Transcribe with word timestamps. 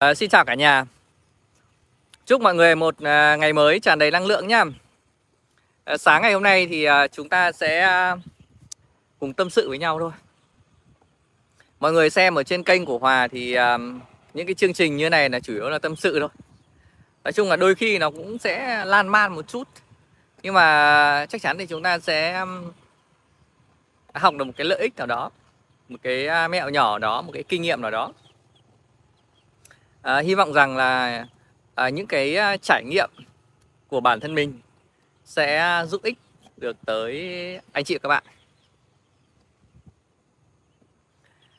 À, 0.00 0.14
xin 0.14 0.30
chào 0.30 0.44
cả 0.44 0.54
nhà. 0.54 0.84
Chúc 2.26 2.40
mọi 2.40 2.54
người 2.54 2.76
một 2.76 2.94
à, 3.02 3.36
ngày 3.36 3.52
mới 3.52 3.80
tràn 3.80 3.98
đầy 3.98 4.10
năng 4.10 4.26
lượng 4.26 4.48
nhá. 4.48 4.64
À, 5.84 5.96
Sáng 5.96 6.22
ngày 6.22 6.32
hôm 6.32 6.42
nay 6.42 6.66
thì 6.66 6.84
à, 6.84 7.08
chúng 7.08 7.28
ta 7.28 7.52
sẽ 7.52 7.80
à, 7.80 8.16
cùng 9.18 9.32
tâm 9.32 9.50
sự 9.50 9.68
với 9.68 9.78
nhau 9.78 9.98
thôi. 9.98 10.10
Mọi 11.80 11.92
người 11.92 12.10
xem 12.10 12.34
ở 12.34 12.42
trên 12.42 12.62
kênh 12.62 12.84
của 12.84 12.98
Hòa 12.98 13.28
thì 13.28 13.54
à, 13.54 13.78
những 14.34 14.46
cái 14.46 14.54
chương 14.54 14.72
trình 14.72 14.96
như 14.96 15.10
này 15.10 15.30
là 15.30 15.40
chủ 15.40 15.52
yếu 15.52 15.70
là 15.70 15.78
tâm 15.78 15.96
sự 15.96 16.20
thôi. 16.20 16.28
Nói 17.24 17.32
chung 17.32 17.48
là 17.48 17.56
đôi 17.56 17.74
khi 17.74 17.98
nó 17.98 18.10
cũng 18.10 18.38
sẽ 18.38 18.84
lan 18.84 19.08
man 19.08 19.34
một 19.34 19.48
chút. 19.48 19.68
Nhưng 20.42 20.54
mà 20.54 21.26
chắc 21.28 21.42
chắn 21.42 21.58
thì 21.58 21.66
chúng 21.66 21.82
ta 21.82 21.98
sẽ 21.98 22.44
học 24.14 24.34
được 24.34 24.44
một 24.44 24.52
cái 24.56 24.64
lợi 24.64 24.78
ích 24.78 24.96
nào 24.96 25.06
đó 25.06 25.30
Một 25.88 25.98
cái 26.02 26.26
à, 26.26 26.48
mẹo 26.48 26.68
nhỏ 26.70 26.98
đó, 26.98 27.22
một 27.22 27.32
cái 27.34 27.42
kinh 27.42 27.62
nghiệm 27.62 27.80
nào 27.80 27.90
đó 27.90 28.12
à, 30.02 30.18
hy 30.18 30.34
vọng 30.34 30.52
rằng 30.52 30.76
là 30.76 31.26
à, 31.74 31.88
những 31.88 32.06
cái 32.06 32.36
ờ, 32.36 32.56
trải 32.62 32.84
nghiệm 32.84 33.10
của 33.88 34.00
bản 34.00 34.20
thân 34.20 34.34
mình 34.34 34.60
sẽ 35.24 35.82
giúp 35.88 36.02
ích 36.02 36.18
được 36.56 36.76
tới 36.86 37.14
anh 37.72 37.84
chị 37.84 37.94
và 37.94 37.98
các 38.02 38.08
bạn. 38.08 38.24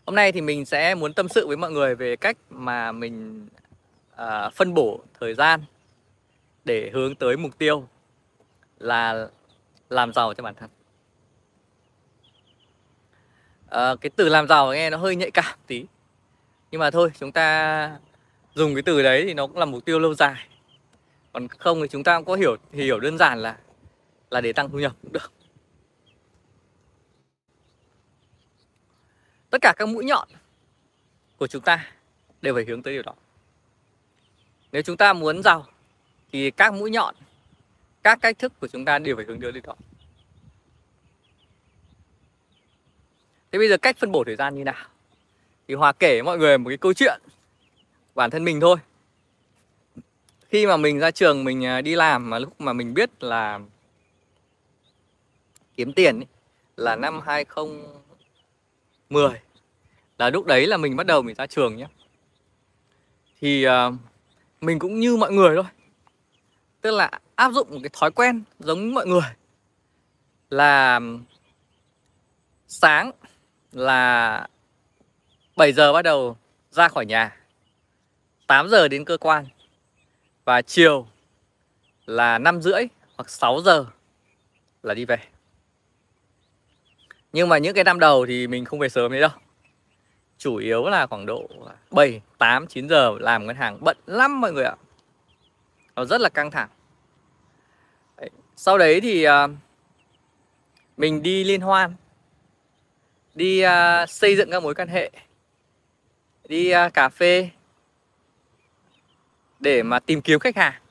Hôm 0.05 0.15
nay 0.15 0.31
thì 0.31 0.41
mình 0.41 0.65
sẽ 0.65 0.95
muốn 0.95 1.13
tâm 1.13 1.29
sự 1.29 1.47
với 1.47 1.57
mọi 1.57 1.71
người 1.71 1.95
về 1.95 2.15
cách 2.15 2.37
mà 2.49 2.91
mình 2.91 3.47
à, 4.15 4.49
phân 4.49 4.73
bổ 4.73 5.01
thời 5.19 5.33
gian 5.33 5.61
để 6.65 6.91
hướng 6.93 7.15
tới 7.15 7.37
mục 7.37 7.57
tiêu 7.57 7.87
là 8.79 9.27
làm 9.89 10.13
giàu 10.13 10.33
cho 10.33 10.43
bản 10.43 10.55
thân. 10.55 10.69
À, 13.69 13.95
cái 14.01 14.09
từ 14.15 14.29
làm 14.29 14.47
giàu 14.47 14.73
nghe 14.73 14.89
nó 14.89 14.97
hơi 14.97 15.15
nhạy 15.15 15.31
cảm 15.31 15.59
tí. 15.67 15.85
Nhưng 16.71 16.79
mà 16.79 16.91
thôi 16.91 17.11
chúng 17.19 17.31
ta 17.31 17.99
dùng 18.55 18.75
cái 18.75 18.81
từ 18.81 19.03
đấy 19.03 19.23
thì 19.25 19.33
nó 19.33 19.47
cũng 19.47 19.57
là 19.57 19.65
mục 19.65 19.85
tiêu 19.85 19.99
lâu 19.99 20.13
dài. 20.13 20.47
Còn 21.33 21.47
không 21.47 21.81
thì 21.81 21.87
chúng 21.87 22.03
ta 22.03 22.17
cũng 22.17 22.25
có 22.25 22.35
hiểu, 22.35 22.55
thì 22.71 22.83
hiểu 22.83 22.99
đơn 22.99 23.17
giản 23.17 23.39
là 23.39 23.57
là 24.29 24.41
để 24.41 24.53
tăng 24.53 24.69
thu 24.69 24.79
nhập 24.79 24.95
cũng 25.01 25.11
được. 25.11 25.31
Tất 29.49 29.57
cả 29.61 29.73
các 29.77 29.87
mũi 29.87 30.05
nhọn 30.05 30.27
của 31.37 31.47
chúng 31.47 31.61
ta 31.61 31.91
đều 32.41 32.53
phải 32.53 32.65
hướng 32.65 32.83
tới 32.83 32.93
điều 32.93 33.03
đó. 33.03 33.13
Nếu 34.71 34.81
chúng 34.81 34.97
ta 34.97 35.13
muốn 35.13 35.43
giàu 35.43 35.67
thì 36.31 36.51
các 36.51 36.73
mũi 36.73 36.91
nhọn, 36.91 37.15
các 38.03 38.19
cách 38.21 38.39
thức 38.39 38.53
của 38.59 38.67
chúng 38.67 38.85
ta 38.85 38.99
đều 38.99 39.15
phải 39.15 39.25
hướng 39.25 39.41
tới 39.41 39.51
điều 39.51 39.61
đó. 39.65 39.75
Thế 43.51 43.59
bây 43.59 43.69
giờ 43.69 43.77
cách 43.77 43.97
phân 43.97 44.11
bổ 44.11 44.23
thời 44.23 44.35
gian 44.35 44.55
như 44.55 44.63
nào? 44.63 44.87
Thì 45.67 45.73
hòa 45.73 45.91
kể 45.91 46.21
mọi 46.21 46.37
người 46.37 46.57
một 46.57 46.69
cái 46.69 46.77
câu 46.77 46.93
chuyện 46.93 47.21
bản 48.15 48.29
thân 48.29 48.45
mình 48.45 48.59
thôi. 48.59 48.77
Khi 50.49 50.67
mà 50.67 50.77
mình 50.77 50.99
ra 50.99 51.11
trường 51.11 51.43
mình 51.43 51.65
à, 51.65 51.81
đi 51.81 51.95
làm 51.95 52.29
mà 52.29 52.39
lúc 52.39 52.61
mà 52.61 52.73
mình 52.73 52.93
biết 52.93 53.23
là 53.23 53.59
kiếm 55.75 55.93
tiền 55.93 56.19
ấy, 56.19 56.27
là 56.77 56.95
năm 56.95 57.19
2010 57.25 59.41
là 60.17 60.29
lúc 60.29 60.45
đấy 60.45 60.67
là 60.67 60.77
mình 60.77 60.95
bắt 60.95 61.05
đầu 61.05 61.21
mình 61.21 61.35
ra 61.35 61.47
trường 61.47 61.75
nhé 61.75 61.87
thì 63.41 63.67
uh, 63.67 63.93
mình 64.61 64.79
cũng 64.79 64.99
như 64.99 65.17
mọi 65.17 65.31
người 65.31 65.55
thôi. 65.55 65.65
Tức 66.81 66.91
là 66.91 67.11
áp 67.35 67.51
dụng 67.51 67.67
một 67.71 67.79
cái 67.83 67.89
thói 67.93 68.11
quen 68.11 68.43
giống 68.59 68.93
mọi 68.93 69.07
người 69.07 69.29
là 70.49 70.99
sáng 72.67 73.11
là 73.71 74.47
7 75.55 75.73
giờ 75.73 75.93
bắt 75.93 76.01
đầu 76.01 76.37
ra 76.71 76.87
khỏi 76.87 77.05
nhà. 77.05 77.40
8 78.51 78.69
giờ 78.69 78.87
đến 78.87 79.05
cơ 79.05 79.17
quan. 79.17 79.45
Và 80.45 80.61
chiều 80.61 81.07
là 82.05 82.37
5 82.37 82.61
rưỡi 82.61 82.83
hoặc 83.17 83.29
6 83.29 83.61
giờ 83.61 83.85
là 84.83 84.93
đi 84.93 85.05
về. 85.05 85.17
Nhưng 87.33 87.49
mà 87.49 87.57
những 87.57 87.75
cái 87.75 87.83
năm 87.83 87.99
đầu 87.99 88.25
thì 88.25 88.47
mình 88.47 88.65
không 88.65 88.79
về 88.79 88.89
sớm 88.89 89.11
đấy 89.11 89.21
đâu. 89.21 89.29
Chủ 90.37 90.55
yếu 90.55 90.87
là 90.87 91.07
khoảng 91.07 91.25
độ 91.25 91.47
7, 91.91 92.21
8, 92.37 92.67
9 92.67 92.89
giờ 92.89 93.15
làm 93.19 93.47
ngân 93.47 93.55
hàng 93.55 93.77
bận 93.81 93.97
lắm 94.05 94.41
mọi 94.41 94.53
người 94.53 94.65
ạ. 94.65 94.75
Nó 95.95 96.05
rất 96.05 96.21
là 96.21 96.29
căng 96.29 96.51
thẳng. 96.51 96.69
Sau 98.55 98.77
đấy 98.77 99.01
thì 99.01 99.23
à, 99.23 99.47
mình 100.97 101.21
đi 101.23 101.43
liên 101.43 101.61
hoan 101.61 101.95
Đi 103.35 103.61
à, 103.61 104.05
xây 104.05 104.35
dựng 104.35 104.51
các 104.51 104.63
mối 104.63 104.75
quan 104.75 104.87
hệ 104.87 105.11
Đi 106.47 106.69
à, 106.69 106.89
cà 106.89 107.09
phê 107.09 107.49
để 109.61 109.83
mà 109.83 109.99
tìm 109.99 110.21
kiếm 110.21 110.39
khách 110.39 110.55
hàng 110.55 110.81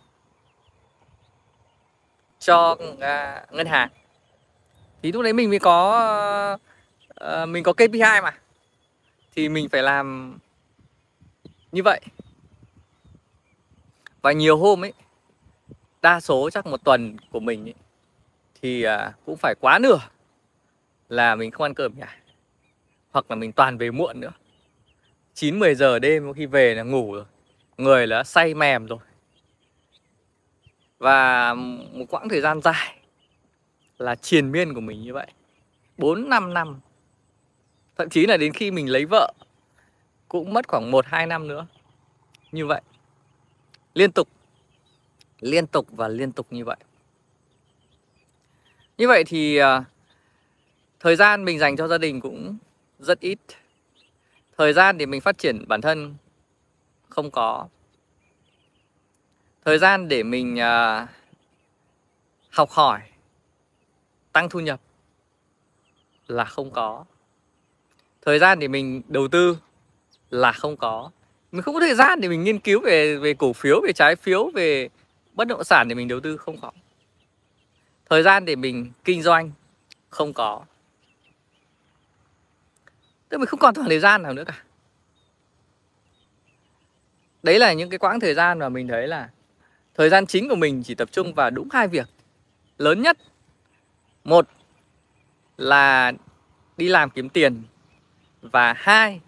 cho 2.38 2.70
uh, 2.72 3.52
ngân 3.52 3.66
hàng. 3.66 3.88
Thì 5.02 5.12
lúc 5.12 5.22
đấy 5.22 5.32
mình 5.32 5.50
mới 5.50 5.58
có 5.58 6.58
uh, 7.24 7.48
mình 7.48 7.64
có 7.64 7.72
KPI 7.72 8.20
mà. 8.22 8.38
Thì 9.34 9.48
mình 9.48 9.68
phải 9.68 9.82
làm 9.82 10.38
như 11.72 11.82
vậy. 11.82 12.00
Và 14.22 14.32
nhiều 14.32 14.56
hôm 14.56 14.84
ấy 14.84 14.92
đa 16.02 16.20
số 16.20 16.50
chắc 16.50 16.66
một 16.66 16.84
tuần 16.84 17.16
của 17.30 17.40
mình 17.40 17.68
ấy, 17.68 17.74
thì 18.62 18.86
uh, 18.86 18.90
cũng 19.26 19.36
phải 19.36 19.54
quá 19.60 19.78
nửa 19.78 19.98
là 21.08 21.34
mình 21.34 21.50
không 21.50 21.62
ăn 21.62 21.74
cơm 21.74 21.98
nhà. 21.98 22.16
Hoặc 23.10 23.24
là 23.28 23.36
mình 23.36 23.52
toàn 23.52 23.78
về 23.78 23.90
muộn 23.90 24.20
nữa. 24.20 24.32
9 25.34 25.58
10 25.58 25.74
giờ 25.74 25.98
đêm 25.98 26.32
khi 26.34 26.46
về 26.46 26.74
là 26.74 26.82
ngủ 26.82 27.14
rồi 27.14 27.24
người 27.82 28.06
là 28.06 28.24
say 28.24 28.54
mềm 28.54 28.86
rồi. 28.86 28.98
Và 30.98 31.54
một 31.54 32.04
quãng 32.10 32.28
thời 32.28 32.40
gian 32.40 32.60
dài 32.60 32.98
là 33.98 34.14
triền 34.14 34.52
miên 34.52 34.74
của 34.74 34.80
mình 34.80 35.02
như 35.02 35.14
vậy. 35.14 35.26
4 35.98 36.28
5 36.28 36.54
năm. 36.54 36.80
Thậm 37.96 38.08
chí 38.08 38.26
là 38.26 38.36
đến 38.36 38.52
khi 38.52 38.70
mình 38.70 38.90
lấy 38.90 39.04
vợ, 39.04 39.32
cũng 40.28 40.52
mất 40.52 40.68
khoảng 40.68 40.90
1 40.90 41.06
2 41.06 41.26
năm 41.26 41.48
nữa. 41.48 41.66
Như 42.52 42.66
vậy. 42.66 42.80
Liên 43.94 44.12
tục. 44.12 44.28
Liên 45.40 45.66
tục 45.66 45.86
và 45.90 46.08
liên 46.08 46.32
tục 46.32 46.46
như 46.50 46.64
vậy. 46.64 46.76
Như 48.98 49.08
vậy 49.08 49.24
thì 49.26 49.56
à, 49.56 49.84
thời 51.00 51.16
gian 51.16 51.44
mình 51.44 51.58
dành 51.58 51.76
cho 51.76 51.88
gia 51.88 51.98
đình 51.98 52.20
cũng 52.20 52.58
rất 52.98 53.20
ít. 53.20 53.38
Thời 54.58 54.72
gian 54.72 54.98
để 54.98 55.06
mình 55.06 55.20
phát 55.20 55.38
triển 55.38 55.64
bản 55.68 55.80
thân 55.80 56.14
không 57.10 57.30
có. 57.30 57.68
Thời 59.64 59.78
gian 59.78 60.08
để 60.08 60.22
mình 60.22 60.54
uh, 60.54 61.08
học 62.50 62.70
hỏi 62.70 63.00
tăng 64.32 64.48
thu 64.48 64.60
nhập 64.60 64.80
là 66.28 66.44
không 66.44 66.70
có. 66.70 67.04
Thời 68.22 68.38
gian 68.38 68.58
để 68.58 68.68
mình 68.68 69.02
đầu 69.08 69.28
tư 69.28 69.58
là 70.30 70.52
không 70.52 70.76
có. 70.76 71.10
Mình 71.52 71.62
không 71.62 71.74
có 71.74 71.80
thời 71.80 71.94
gian 71.94 72.20
để 72.20 72.28
mình 72.28 72.44
nghiên 72.44 72.58
cứu 72.58 72.80
về 72.80 73.16
về 73.16 73.34
cổ 73.34 73.52
phiếu 73.52 73.80
về 73.86 73.92
trái 73.92 74.16
phiếu 74.16 74.50
về 74.54 74.88
bất 75.32 75.48
động 75.48 75.64
sản 75.64 75.88
để 75.88 75.94
mình 75.94 76.08
đầu 76.08 76.20
tư 76.20 76.36
không 76.36 76.60
có. 76.60 76.72
Thời 78.10 78.22
gian 78.22 78.44
để 78.44 78.56
mình 78.56 78.92
kinh 79.04 79.22
doanh 79.22 79.50
không 80.08 80.32
có. 80.32 80.64
Tức 83.28 83.38
mình 83.38 83.46
không 83.46 83.60
còn 83.60 83.74
thời 83.74 83.98
gian 83.98 84.22
nào 84.22 84.32
nữa 84.32 84.44
cả 84.46 84.62
đấy 87.42 87.58
là 87.58 87.72
những 87.72 87.90
cái 87.90 87.98
quãng 87.98 88.20
thời 88.20 88.34
gian 88.34 88.58
mà 88.58 88.68
mình 88.68 88.88
thấy 88.88 89.08
là 89.08 89.30
thời 89.94 90.08
gian 90.08 90.26
chính 90.26 90.48
của 90.48 90.56
mình 90.56 90.82
chỉ 90.82 90.94
tập 90.94 91.08
trung 91.12 91.34
vào 91.34 91.50
đúng 91.50 91.68
hai 91.72 91.88
việc. 91.88 92.08
Lớn 92.78 93.02
nhất 93.02 93.18
một 94.24 94.48
là 95.56 96.12
đi 96.76 96.88
làm 96.88 97.10
kiếm 97.10 97.28
tiền 97.28 97.62
và 98.40 98.74
hai 98.76 99.20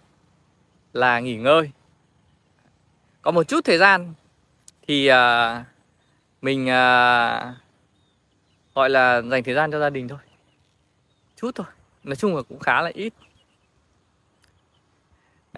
là 0.93 1.21
nghỉ 1.21 1.37
ngơi. 1.37 1.71
Có 3.23 3.31
một 3.31 3.49
chút 3.49 3.65
thời 3.65 3.79
gian 3.79 4.15
thì 4.87 5.11
uh, 5.11 5.15
mình 6.43 6.63
uh, 6.63 7.57
gọi 8.75 8.91
là 8.91 9.23
dành 9.23 9.43
thời 9.45 9.55
gian 9.55 9.71
cho 9.71 9.81
gia 9.81 9.91
đình 9.91 10.09
thôi. 10.09 10.19
Chút 11.37 11.51
thôi 11.55 11.67
nói 12.05 12.17
chung 12.17 12.37
là 12.37 12.43
cũng 12.43 12.59
khá 12.59 12.83
là 12.83 12.91
ít. 12.95 13.13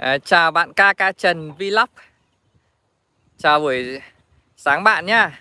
Uh, 0.01 0.25
chào 0.25 0.51
bạn 0.51 0.73
ca 0.73 0.93
ca 0.93 1.13
trần 1.13 1.53
vlog. 1.53 1.89
Chào 3.45 3.61
buổi 3.61 4.01
sáng 4.57 4.85
bạn 4.85 5.07
nhá. 5.07 5.41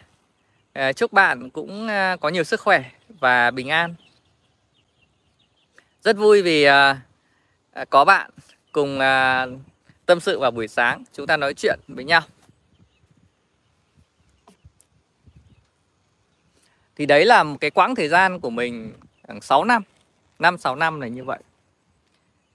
Ờ, 0.73 0.93
chúc 0.93 1.13
bạn 1.13 1.49
cũng 1.49 1.87
ờ, 1.87 2.17
có 2.21 2.29
nhiều 2.29 2.43
sức 2.43 2.61
khỏe 2.61 2.83
và 3.19 3.51
bình 3.51 3.69
an. 3.69 3.95
Rất 6.01 6.17
vui 6.17 6.41
vì 6.41 6.63
ờ, 6.63 6.95
có 7.89 8.05
bạn 8.05 8.31
cùng 8.71 8.99
tâm 10.05 10.19
sự 10.19 10.39
vào 10.39 10.51
buổi 10.51 10.67
sáng. 10.67 11.03
Chúng 11.13 11.27
ta 11.27 11.37
nói 11.37 11.53
chuyện 11.53 11.79
với 11.87 12.03
nhau. 12.03 12.21
Thì 16.95 17.05
đấy 17.05 17.25
là 17.25 17.43
một 17.43 17.57
cái 17.61 17.71
quãng 17.71 17.95
thời 17.95 18.07
gian 18.07 18.39
của 18.39 18.49
mình 18.49 18.93
khoảng 19.27 19.41
6 19.41 19.63
năm. 19.63 19.83
5-6 20.39 20.75
năm 20.75 20.99
này 20.99 21.09
như 21.09 21.23
vậy. 21.23 21.39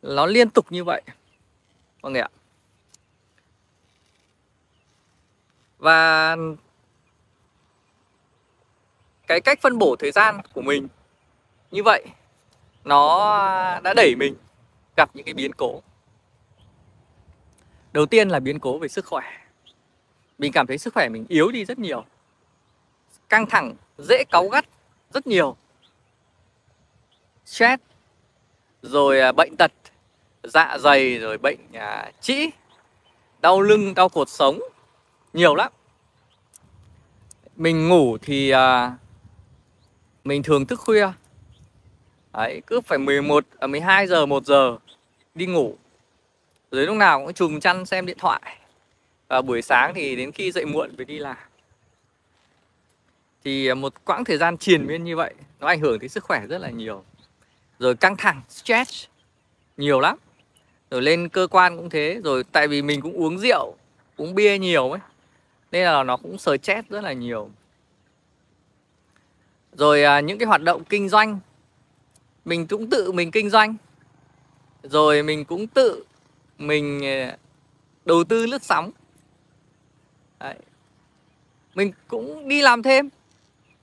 Nó 0.02 0.26
liên 0.26 0.50
tục 0.50 0.66
như 0.70 0.84
vậy. 0.84 1.02
Mọi 2.02 2.12
người 2.12 2.20
ạ. 2.20 2.28
Và 5.78 6.36
cái 9.26 9.40
cách 9.40 9.58
phân 9.62 9.78
bổ 9.78 9.96
thời 9.98 10.10
gian 10.10 10.40
của 10.52 10.62
mình 10.62 10.88
như 11.70 11.82
vậy, 11.82 12.04
nó 12.84 13.18
đã 13.82 13.94
đẩy 13.96 14.14
mình 14.18 14.34
gặp 14.96 15.10
những 15.14 15.24
cái 15.24 15.34
biến 15.34 15.52
cố. 15.52 15.82
Đầu 17.92 18.06
tiên 18.06 18.28
là 18.28 18.40
biến 18.40 18.60
cố 18.60 18.78
về 18.78 18.88
sức 18.88 19.06
khỏe. 19.06 19.24
Mình 20.38 20.52
cảm 20.52 20.66
thấy 20.66 20.78
sức 20.78 20.94
khỏe 20.94 21.08
mình 21.08 21.26
yếu 21.28 21.50
đi 21.50 21.64
rất 21.64 21.78
nhiều, 21.78 22.04
căng 23.28 23.46
thẳng, 23.46 23.74
dễ 23.98 24.24
cáu 24.30 24.48
gắt 24.48 24.64
rất 25.10 25.26
nhiều. 25.26 25.56
Stress, 27.46 27.82
rồi 28.82 29.20
à, 29.20 29.32
bệnh 29.32 29.56
tật 29.56 29.72
dạ 30.42 30.76
dày, 30.80 31.18
rồi 31.18 31.38
bệnh 31.38 31.58
à, 31.72 32.12
trĩ, 32.20 32.50
đau 33.40 33.60
lưng, 33.60 33.94
đau 33.94 34.08
cột 34.08 34.28
sống 34.28 34.58
nhiều 35.38 35.54
lắm. 35.54 35.72
Mình 37.56 37.88
ngủ 37.88 38.18
thì 38.18 38.50
à, 38.50 38.96
mình 40.24 40.42
thường 40.42 40.66
thức 40.66 40.80
khuya. 40.80 41.08
Đấy, 42.32 42.62
cứ 42.66 42.80
phải 42.80 42.98
11 42.98 43.44
à, 43.58 43.66
12 43.66 44.06
giờ 44.06 44.26
1 44.26 44.44
giờ 44.44 44.76
đi 45.34 45.46
ngủ. 45.46 45.76
Rồi 46.70 46.86
lúc 46.86 46.96
nào 46.96 47.24
cũng 47.24 47.34
trùm 47.34 47.60
chăn 47.60 47.86
xem 47.86 48.06
điện 48.06 48.16
thoại. 48.18 48.58
Và 49.28 49.42
buổi 49.42 49.62
sáng 49.62 49.92
thì 49.94 50.16
đến 50.16 50.32
khi 50.32 50.52
dậy 50.52 50.66
muộn 50.66 50.96
phải 50.96 51.04
đi 51.04 51.18
làm. 51.18 51.36
Thì 53.44 53.66
à, 53.66 53.74
một 53.74 54.04
quãng 54.04 54.24
thời 54.24 54.38
gian 54.38 54.58
triền 54.58 54.86
miên 54.86 55.04
như 55.04 55.16
vậy 55.16 55.34
nó 55.60 55.66
ảnh 55.66 55.80
hưởng 55.80 55.98
tới 55.98 56.08
sức 56.08 56.24
khỏe 56.24 56.46
rất 56.46 56.58
là 56.58 56.70
nhiều. 56.70 57.04
Rồi 57.78 57.96
căng 57.96 58.16
thẳng 58.16 58.42
stress 58.48 59.04
nhiều 59.76 60.00
lắm. 60.00 60.18
Rồi 60.90 61.02
lên 61.02 61.28
cơ 61.28 61.46
quan 61.50 61.76
cũng 61.76 61.90
thế 61.90 62.20
rồi 62.24 62.44
tại 62.52 62.68
vì 62.68 62.82
mình 62.82 63.00
cũng 63.00 63.12
uống 63.12 63.38
rượu 63.38 63.76
uống 64.16 64.34
bia 64.34 64.58
nhiều 64.58 64.90
ấy 64.90 65.00
nên 65.72 65.84
là 65.84 66.02
nó 66.02 66.16
cũng 66.16 66.38
sờ 66.38 66.56
chết 66.56 66.88
rất 66.88 67.04
là 67.04 67.12
nhiều. 67.12 67.50
Rồi 69.72 70.04
à, 70.04 70.20
những 70.20 70.38
cái 70.38 70.46
hoạt 70.46 70.62
động 70.62 70.84
kinh 70.84 71.08
doanh. 71.08 71.38
Mình 72.44 72.66
cũng 72.66 72.90
tự 72.90 73.12
mình 73.12 73.30
kinh 73.30 73.50
doanh. 73.50 73.76
Rồi 74.82 75.22
mình 75.22 75.44
cũng 75.44 75.66
tự 75.66 76.04
mình 76.58 77.04
à, 77.04 77.36
đầu 78.04 78.24
tư 78.24 78.46
lướt 78.46 78.62
sóng. 78.62 78.90
Đấy. 80.40 80.54
mình 81.74 81.92
cũng 82.08 82.48
đi 82.48 82.62
làm 82.62 82.82
thêm 82.82 83.08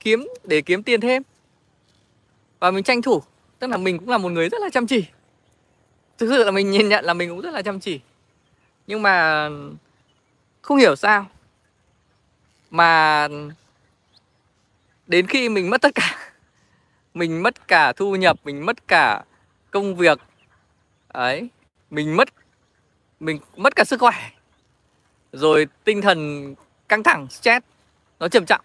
kiếm 0.00 0.28
để 0.44 0.60
kiếm 0.60 0.82
tiền 0.82 1.00
thêm. 1.00 1.22
Và 2.58 2.70
mình 2.70 2.84
tranh 2.84 3.02
thủ. 3.02 3.22
Tức 3.58 3.66
là 3.66 3.76
mình 3.76 3.98
cũng 3.98 4.08
là 4.08 4.18
một 4.18 4.28
người 4.28 4.48
rất 4.48 4.60
là 4.60 4.68
chăm 4.70 4.86
chỉ. 4.86 5.04
Thực 6.18 6.28
sự 6.30 6.44
là 6.44 6.50
mình 6.50 6.70
nhìn 6.70 6.88
nhận 6.88 7.04
là 7.04 7.14
mình 7.14 7.30
cũng 7.30 7.40
rất 7.40 7.50
là 7.50 7.62
chăm 7.62 7.80
chỉ. 7.80 8.00
Nhưng 8.86 9.02
mà 9.02 9.48
không 10.62 10.78
hiểu 10.78 10.96
sao 10.96 11.26
mà 12.70 13.28
đến 15.06 15.26
khi 15.26 15.48
mình 15.48 15.70
mất 15.70 15.80
tất 15.80 15.94
cả, 15.94 16.32
mình 17.14 17.42
mất 17.42 17.68
cả 17.68 17.92
thu 17.92 18.16
nhập, 18.16 18.36
mình 18.44 18.66
mất 18.66 18.88
cả 18.88 19.24
công 19.70 19.96
việc, 19.96 20.18
ấy, 21.08 21.48
mình 21.90 22.16
mất 22.16 22.28
mình 23.20 23.38
mất 23.56 23.76
cả 23.76 23.84
sức 23.84 24.00
khỏe, 24.00 24.30
rồi 25.32 25.66
tinh 25.84 26.02
thần 26.02 26.54
căng 26.88 27.02
thẳng, 27.02 27.26
stress, 27.30 27.66
nó 28.18 28.28
trầm 28.28 28.46
trọng. 28.46 28.60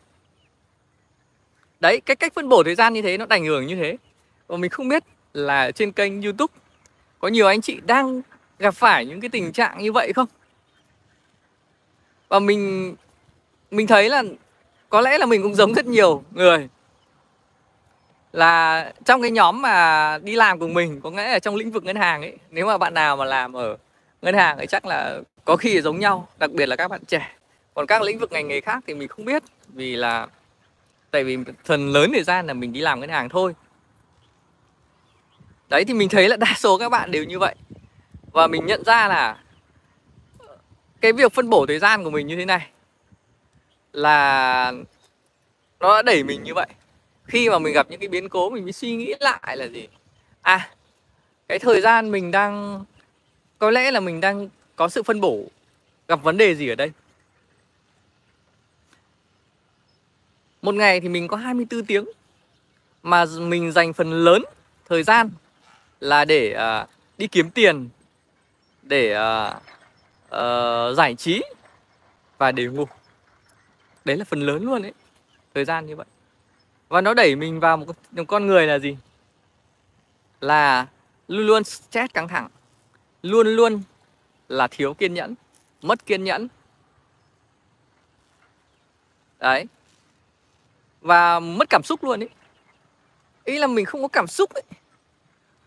Đấy, 1.80 2.02
cái 2.06 2.16
cách 2.16 2.34
phân 2.36 2.50
bổ 2.50 2.64
thời 2.64 2.76
gian 2.76 2.94
như 2.94 3.02
thế 3.02 3.18
nó 3.18 3.26
ảnh 3.30 3.46
hưởng 3.46 3.68
như 3.68 3.76
thế. 3.76 3.98
Và 4.48 4.58
mình 4.58 4.72
không 4.72 4.88
biết 4.88 5.04
là 5.34 5.72
trên 5.72 5.92
kênh 5.92 6.22
youtube 6.22 6.54
có 7.20 7.28
nhiều 7.28 7.48
anh 7.48 7.62
chị 7.62 7.80
đang 7.86 8.22
gặp 8.60 8.74
phải 8.76 9.06
những 9.06 9.22
cái 9.22 9.30
tình 9.30 9.52
trạng 9.52 9.78
như 9.78 9.92
vậy 9.92 10.14
không? 10.14 10.28
Và 12.30 12.40
mình 12.40 12.96
mình 13.72 13.88
thấy 13.88 14.10
là 14.10 14.24
có 14.90 15.02
lẽ 15.02 15.18
là 15.18 15.26
mình 15.26 15.44
cũng 15.44 15.56
giống 15.56 15.74
rất 15.74 15.86
nhiều 15.86 16.24
người. 16.32 16.70
Là 18.32 18.94
trong 19.06 19.22
cái 19.22 19.32
nhóm 19.32 19.62
mà 19.62 20.18
đi 20.24 20.36
làm 20.36 20.60
cùng 20.60 20.74
mình, 20.74 21.02
có 21.02 21.10
nghĩa 21.10 21.32
là 21.32 21.40
trong 21.40 21.56
lĩnh 21.56 21.72
vực 21.72 21.84
ngân 21.84 21.96
hàng 21.96 22.22
ấy, 22.22 22.38
nếu 22.50 22.66
mà 22.66 22.78
bạn 22.78 22.94
nào 22.94 23.16
mà 23.16 23.26
làm 23.26 23.54
ở 23.54 23.78
ngân 24.22 24.36
hàng 24.36 24.58
thì 24.60 24.68
chắc 24.68 24.86
là 24.86 25.20
có 25.46 25.56
khi 25.56 25.82
giống 25.82 26.00
nhau, 26.00 26.28
đặc 26.40 26.52
biệt 26.52 26.66
là 26.66 26.76
các 26.76 26.88
bạn 26.88 27.06
trẻ. 27.06 27.36
Còn 27.74 27.88
các 27.88 28.02
lĩnh 28.02 28.20
vực 28.20 28.32
ngành 28.32 28.48
nghề 28.48 28.62
khác 28.62 28.84
thì 28.88 28.94
mình 28.94 29.08
không 29.08 29.26
biết, 29.26 29.44
vì 29.68 29.96
là, 29.96 30.28
tại 31.12 31.24
vì 31.24 31.38
phần 31.66 31.90
lớn 31.90 32.12
thời 32.14 32.24
gian 32.24 32.48
là 32.48 32.54
mình 32.54 32.74
đi 32.74 32.80
làm 32.80 33.00
ngân 33.00 33.10
hàng 33.10 33.30
thôi. 33.30 33.56
Đấy, 35.70 35.84
thì 35.86 35.94
mình 35.94 36.10
thấy 36.10 36.30
là 36.30 36.36
đa 36.36 36.54
số 36.58 36.78
các 36.78 36.90
bạn 36.90 37.12
đều 37.12 37.24
như 37.24 37.40
vậy. 37.40 37.56
Và 38.32 38.48
mình 38.48 38.66
nhận 38.66 38.84
ra 38.84 39.08
là 39.08 39.38
cái 41.02 41.14
việc 41.14 41.34
phân 41.34 41.50
bổ 41.50 41.66
thời 41.66 41.80
gian 41.80 42.04
của 42.04 42.10
mình 42.10 42.28
như 42.28 42.36
thế 42.36 42.46
này 42.46 42.68
là 43.94 44.74
nó 45.80 45.96
đã 45.96 46.02
đẩy 46.02 46.24
mình 46.24 46.44
như 46.44 46.54
vậy. 46.54 46.68
Khi 47.26 47.50
mà 47.50 47.60
mình 47.60 47.74
gặp 47.74 47.88
những 47.90 48.00
cái 48.00 48.10
biến 48.10 48.30
cố 48.30 48.50
mình 48.50 48.64
mới 48.64 48.74
suy 48.74 48.96
nghĩ 48.96 49.14
lại 49.20 49.58
là 49.58 49.66
gì? 49.66 49.88
À 50.42 50.70
cái 51.48 51.60
thời 51.60 51.82
gian 51.82 52.12
mình 52.12 52.32
đang 52.32 52.84
có 53.60 53.72
lẽ 53.72 53.92
là 53.92 54.00
mình 54.00 54.22
đang 54.22 54.50
có 54.76 54.90
sự 54.90 55.04
phân 55.04 55.22
bổ 55.22 55.44
gặp 56.08 56.24
vấn 56.24 56.38
đề 56.38 56.56
gì 56.56 56.70
ở 56.70 56.76
đây? 56.76 56.92
Một 60.62 60.76
ngày 60.76 61.00
thì 61.00 61.10
mình 61.10 61.28
có 61.28 61.38
24 61.38 61.86
tiếng 61.86 62.06
mà 63.04 63.26
mình 63.40 63.72
dành 63.72 63.94
phần 63.94 64.12
lớn 64.12 64.44
thời 64.90 65.04
gian 65.04 65.30
là 66.00 66.26
để 66.26 66.56
uh, 66.82 66.90
đi 67.18 67.28
kiếm 67.28 67.50
tiền 67.50 67.90
để 68.82 69.16
uh, 69.16 69.56
uh, 70.26 70.98
giải 70.98 71.16
trí 71.16 71.42
và 72.38 72.52
để 72.52 72.66
ngủ 72.66 72.88
đấy 74.06 74.18
là 74.18 74.26
phần 74.26 74.40
lớn 74.40 74.64
luôn 74.64 74.82
đấy 74.82 74.94
thời 75.54 75.66
gian 75.66 75.86
như 75.86 75.96
vậy. 75.96 76.06
Và 76.90 77.02
nó 77.02 77.14
đẩy 77.14 77.36
mình 77.36 77.60
vào 77.60 77.78
một, 77.78 77.96
con 78.28 78.48
người 78.48 78.68
là 78.68 78.80
gì? 78.80 78.98
Là 80.42 80.88
luôn 81.28 81.48
luôn 81.48 81.64
stress 81.64 82.14
căng 82.14 82.28
thẳng. 82.28 82.50
Luôn 83.24 83.48
luôn 83.48 83.82
là 84.48 84.68
thiếu 84.68 84.94
kiên 84.94 85.14
nhẫn 85.14 85.36
mất 85.82 86.06
kiên 86.06 86.24
nhẫn. 86.24 86.48
Đấy. 89.40 89.66
Và 91.02 91.40
mất 91.40 91.70
cảm 91.70 91.84
xúc 91.84 92.04
luôn 92.04 92.24
ấy. 92.24 92.30
Ý 93.44 93.58
là 93.58 93.68
mình 93.68 93.86
không 93.86 94.02
có 94.02 94.08
cảm 94.08 94.28
xúc 94.28 94.50
ấy. 94.54 94.64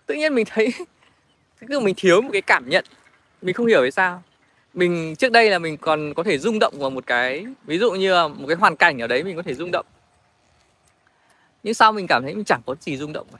Tự 0.06 0.14
nhiên 0.14 0.34
mình 0.34 0.44
thấy 0.50 0.72
cứ 1.68 1.80
mình 1.80 1.94
thiếu 1.96 2.22
một 2.22 2.30
cái 2.32 2.42
cảm 2.42 2.68
nhận. 2.68 2.84
Mình 3.42 3.54
không 3.54 3.66
hiểu 3.66 3.82
vì 3.82 3.90
sao 3.90 4.22
mình, 4.74 5.16
trước 5.16 5.32
đây 5.32 5.50
là 5.50 5.58
mình 5.58 5.76
còn 5.76 6.14
có 6.14 6.22
thể 6.22 6.38
rung 6.38 6.58
động 6.58 6.74
vào 6.78 6.90
một 6.90 7.06
cái, 7.06 7.46
ví 7.64 7.78
dụ 7.78 7.92
như 7.92 8.14
là 8.14 8.28
một 8.28 8.46
cái 8.48 8.56
hoàn 8.56 8.76
cảnh 8.76 8.98
ở 8.98 9.06
đấy 9.06 9.22
mình 9.22 9.36
có 9.36 9.42
thể 9.42 9.54
rung 9.54 9.70
động. 9.70 9.86
Nhưng 11.62 11.74
sau 11.74 11.92
mình 11.92 12.06
cảm 12.06 12.22
thấy 12.22 12.34
mình 12.34 12.44
chẳng 12.44 12.60
có 12.66 12.74
gì 12.80 12.96
rung 12.96 13.12
động 13.12 13.26
cả. 13.32 13.38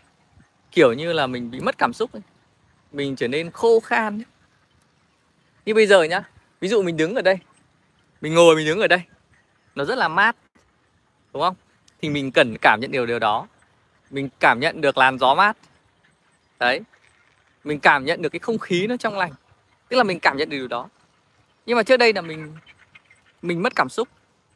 Kiểu 0.73 0.93
như 0.93 1.13
là 1.13 1.27
mình 1.27 1.51
bị 1.51 1.61
mất 1.61 1.79
cảm 1.79 1.93
xúc 1.93 2.13
ấy. 2.13 2.23
mình 2.93 3.17
trở 3.17 3.29
nên 3.29 3.51
khô 3.51 3.81
khan 3.81 4.19
ấy. 4.19 4.25
như 5.67 5.75
bây 5.75 5.87
giờ 5.87 6.03
nhá, 6.03 6.23
ví 6.61 6.69
dụ 6.69 6.83
mình 6.83 6.97
đứng 6.97 7.15
ở 7.15 7.23
đây, 7.23 7.39
mình 8.21 8.35
ngồi, 8.35 8.57
mình 8.57 8.67
đứng 8.67 8.81
ở 8.81 8.87
đây, 8.87 9.01
nó 9.75 9.85
rất 9.85 9.99
là 9.99 10.09
mát, 10.09 10.37
đúng 11.33 11.43
không? 11.43 11.55
Thì 12.03 12.11
mình 12.11 12.31
cần 12.31 12.57
cảm 12.63 12.81
nhận 12.81 12.91
điều 12.91 13.07
điều 13.07 13.19
đó. 13.19 13.47
Mình 14.11 14.29
cảm 14.41 14.61
nhận 14.61 14.81
được 14.81 14.99
làn 14.99 15.19
gió 15.19 15.35
mát. 15.35 15.57
Đấy. 16.59 16.81
Mình 17.65 17.81
cảm 17.81 18.05
nhận 18.05 18.23
được 18.23 18.29
cái 18.29 18.39
không 18.39 18.59
khí 18.59 18.87
nó 18.87 18.97
trong 18.97 19.19
lành. 19.19 19.33
Tức 19.89 19.97
là 19.97 20.03
mình 20.03 20.21
cảm 20.21 20.37
nhận 20.37 20.49
được 20.49 20.57
điều 20.57 20.69
đó 20.69 20.89
nhưng 21.67 21.77
mà 21.77 21.83
trước 21.83 21.97
đây 21.97 22.13
là 22.13 22.21
mình 22.21 22.55
mình 23.43 23.63
mất 23.63 23.75
cảm 23.75 23.89
xúc, 23.89 24.09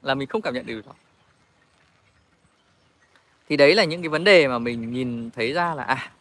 là 0.03 0.15
mình 0.15 0.29
không 0.29 0.43
cảm 0.43 0.55
nhận 0.55 0.67
được. 0.67 0.73
Điều 0.73 0.83
đó 0.83 0.93
thì 3.49 3.57
đấy 3.57 3.75
là 3.75 3.85
những 3.85 4.03
cái 4.03 4.09
vấn 4.09 4.25
đề 4.25 4.49
mà 4.49 4.59
mình 4.59 4.93
nhìn 4.93 5.31
thấy 5.31 5.53
ra 5.53 5.75
là 5.75 5.83
à 5.83 6.13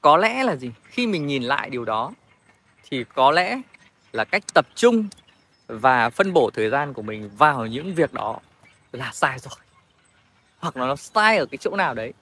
có 0.00 0.16
lẽ 0.16 0.44
là 0.44 0.56
gì? 0.56 0.72
Khi 0.84 1.06
mình 1.06 1.26
nhìn 1.26 1.42
lại 1.42 1.70
điều 1.70 1.84
đó, 1.84 2.12
thì 2.90 3.04
có 3.14 3.30
lẽ 3.30 3.60
là 4.12 4.24
cách 4.24 4.42
tập 4.54 4.66
trung 4.74 5.08
và 5.66 6.10
phân 6.10 6.32
bổ 6.32 6.50
thời 6.50 6.70
gian 6.70 6.92
của 6.92 7.02
mình 7.02 7.30
vào 7.38 7.66
những 7.66 7.94
việc 7.94 8.12
đó 8.12 8.40
là 8.92 9.10
sai 9.12 9.38
rồi. 9.38 9.54
Hoặc 10.58 10.76
là 10.76 10.86
nó 10.86 10.96
sai 10.96 11.38
ở 11.38 11.46
cái 11.46 11.58
chỗ 11.58 11.76
nào 11.76 11.94
đấy. 11.94 12.12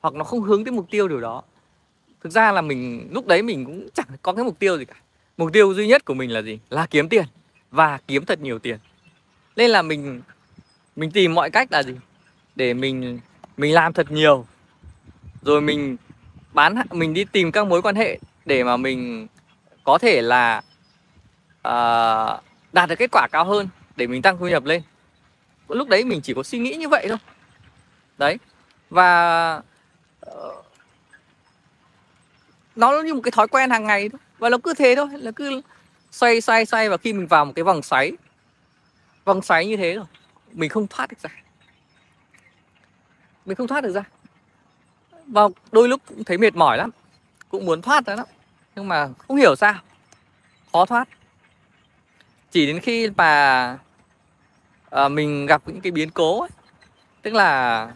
Hoặc 0.00 0.14
nó 0.14 0.24
không 0.24 0.40
hướng 0.40 0.64
tới 0.64 0.72
mục 0.72 0.86
tiêu 0.90 1.08
điều 1.08 1.20
đó. 1.20 1.42
Thực 2.20 2.32
ra 2.32 2.52
là 2.52 2.60
mình, 2.60 3.08
lúc 3.12 3.26
đấy 3.26 3.42
mình 3.42 3.64
cũng 3.64 3.88
chẳng 3.94 4.06
có 4.22 4.32
cái 4.32 4.44
mục 4.44 4.58
tiêu 4.58 4.78
gì 4.78 4.84
cả 4.84 4.96
mục 5.36 5.52
tiêu 5.52 5.74
duy 5.74 5.86
nhất 5.86 6.04
của 6.04 6.14
mình 6.14 6.30
là 6.30 6.42
gì? 6.42 6.58
Là 6.70 6.86
kiếm 6.86 7.08
tiền 7.08 7.24
và 7.70 7.98
kiếm 8.06 8.24
thật 8.24 8.40
nhiều 8.40 8.58
tiền. 8.58 8.78
Nên 9.56 9.70
là 9.70 9.82
mình 9.82 10.22
mình 10.96 11.10
tìm 11.10 11.34
mọi 11.34 11.50
cách 11.50 11.72
là 11.72 11.82
gì? 11.82 11.94
Để 12.56 12.74
mình 12.74 13.20
mình 13.56 13.74
làm 13.74 13.92
thật 13.92 14.10
nhiều. 14.10 14.46
Rồi 15.42 15.60
mình 15.60 15.96
bán 16.52 16.74
mình 16.90 17.14
đi 17.14 17.24
tìm 17.24 17.52
các 17.52 17.66
mối 17.66 17.82
quan 17.82 17.94
hệ 17.94 18.18
để 18.44 18.64
mà 18.64 18.76
mình 18.76 19.26
có 19.84 19.98
thể 19.98 20.22
là 20.22 20.62
uh, 21.68 22.42
đạt 22.72 22.88
được 22.88 22.96
kết 22.98 23.10
quả 23.12 23.28
cao 23.32 23.44
hơn 23.44 23.68
để 23.96 24.06
mình 24.06 24.22
tăng 24.22 24.38
thu 24.38 24.48
nhập 24.48 24.64
lên. 24.64 24.82
Lúc 25.68 25.88
đấy 25.88 26.04
mình 26.04 26.20
chỉ 26.20 26.34
có 26.34 26.42
suy 26.42 26.58
nghĩ 26.58 26.74
như 26.74 26.88
vậy 26.88 27.06
thôi. 27.08 27.18
Đấy 28.18 28.36
và 28.90 29.62
uh, 30.26 30.64
nó 32.76 33.02
như 33.02 33.14
một 33.14 33.20
cái 33.24 33.30
thói 33.30 33.48
quen 33.48 33.70
hàng 33.70 33.84
ngày 33.84 34.08
thôi 34.08 34.20
và 34.40 34.48
nó 34.48 34.58
cứ 34.58 34.74
thế 34.74 34.94
thôi 34.96 35.08
nó 35.20 35.30
cứ 35.36 35.60
xoay 36.10 36.40
xoay 36.40 36.66
xoay 36.66 36.88
và 36.88 36.96
khi 36.96 37.12
mình 37.12 37.26
vào 37.26 37.44
một 37.44 37.52
cái 37.56 37.62
vòng 37.62 37.82
xoáy 37.82 38.12
vòng 39.24 39.42
xoáy 39.42 39.66
như 39.66 39.76
thế 39.76 39.94
rồi 39.94 40.04
mình 40.52 40.70
không 40.70 40.86
thoát 40.86 41.10
được 41.10 41.18
ra. 41.22 41.30
Mình 43.46 43.56
không 43.56 43.66
thoát 43.66 43.80
được 43.80 43.92
ra. 43.92 44.02
Và 45.26 45.42
đôi 45.72 45.88
lúc 45.88 46.00
cũng 46.08 46.24
thấy 46.24 46.38
mệt 46.38 46.56
mỏi 46.56 46.78
lắm 46.78 46.90
cũng 47.48 47.66
muốn 47.66 47.82
thoát 47.82 48.06
ra 48.06 48.16
lắm 48.16 48.26
nhưng 48.76 48.88
mà 48.88 49.08
không 49.28 49.36
hiểu 49.36 49.56
sao 49.56 49.74
khó 50.72 50.84
thoát. 50.84 51.08
Chỉ 52.50 52.66
đến 52.66 52.80
khi 52.80 53.10
mà 53.16 53.78
à, 54.90 55.08
mình 55.08 55.46
gặp 55.46 55.62
những 55.66 55.80
cái 55.80 55.92
biến 55.92 56.10
cố 56.10 56.40
ấy, 56.40 56.50
tức 57.22 57.34
là 57.34 57.92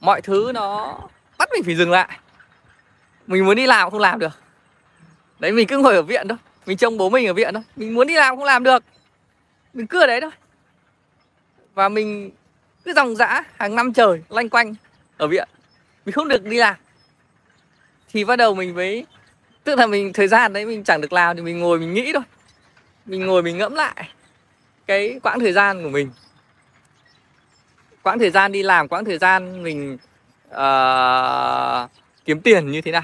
mọi 0.00 0.20
thứ 0.20 0.52
nó 0.54 0.98
bắt 1.38 1.48
mình 1.52 1.62
phải 1.64 1.76
dừng 1.76 1.90
lại. 1.90 2.18
Mình 3.26 3.46
muốn 3.46 3.56
đi 3.56 3.66
làm 3.66 3.90
không 3.90 4.00
làm 4.00 4.18
được 4.18 4.47
đấy 5.38 5.52
mình 5.52 5.66
cứ 5.66 5.78
ngồi 5.78 5.94
ở 5.94 6.02
viện 6.02 6.28
thôi. 6.28 6.38
Mình 6.66 6.76
trông 6.76 6.98
bố 6.98 7.10
mình 7.10 7.26
ở 7.26 7.32
viện 7.32 7.54
thôi. 7.54 7.62
Mình 7.76 7.94
muốn 7.94 8.06
đi 8.06 8.14
làm 8.14 8.36
không 8.36 8.44
làm 8.44 8.64
được. 8.64 8.84
Mình 9.74 9.86
cứ 9.86 10.00
ở 10.00 10.06
đấy 10.06 10.20
thôi. 10.20 10.30
Và 11.74 11.88
mình 11.88 12.30
cứ 12.84 12.92
dòng 12.92 13.16
dã 13.16 13.44
hàng 13.56 13.74
năm 13.74 13.92
trời 13.92 14.22
loanh 14.28 14.48
quanh 14.48 14.74
ở 15.16 15.26
viện. 15.26 15.48
Mình 16.04 16.12
không 16.12 16.28
được 16.28 16.44
đi 16.44 16.56
làm. 16.56 16.74
Thì 18.08 18.24
bắt 18.24 18.36
đầu 18.36 18.54
mình 18.54 18.74
mới 18.74 19.06
tức 19.64 19.78
là 19.78 19.86
mình 19.86 20.12
thời 20.12 20.28
gian 20.28 20.52
đấy 20.52 20.66
mình 20.66 20.84
chẳng 20.84 21.00
được 21.00 21.12
làm 21.12 21.36
thì 21.36 21.42
mình 21.42 21.58
ngồi 21.58 21.78
mình 21.78 21.94
nghĩ 21.94 22.12
thôi. 22.12 22.22
Mình 23.06 23.26
ngồi 23.26 23.42
mình 23.42 23.58
ngẫm 23.58 23.74
lại 23.74 24.08
cái 24.86 25.20
quãng 25.22 25.40
thời 25.40 25.52
gian 25.52 25.82
của 25.82 25.88
mình. 25.88 26.10
Quãng 28.02 28.18
thời 28.18 28.30
gian 28.30 28.52
đi 28.52 28.62
làm 28.62 28.88
quãng 28.88 29.04
thời 29.04 29.18
gian 29.18 29.62
mình 29.62 29.98
uh, 30.48 31.90
kiếm 32.24 32.40
tiền 32.40 32.70
như 32.70 32.80
thế 32.80 32.92
nào 32.92 33.02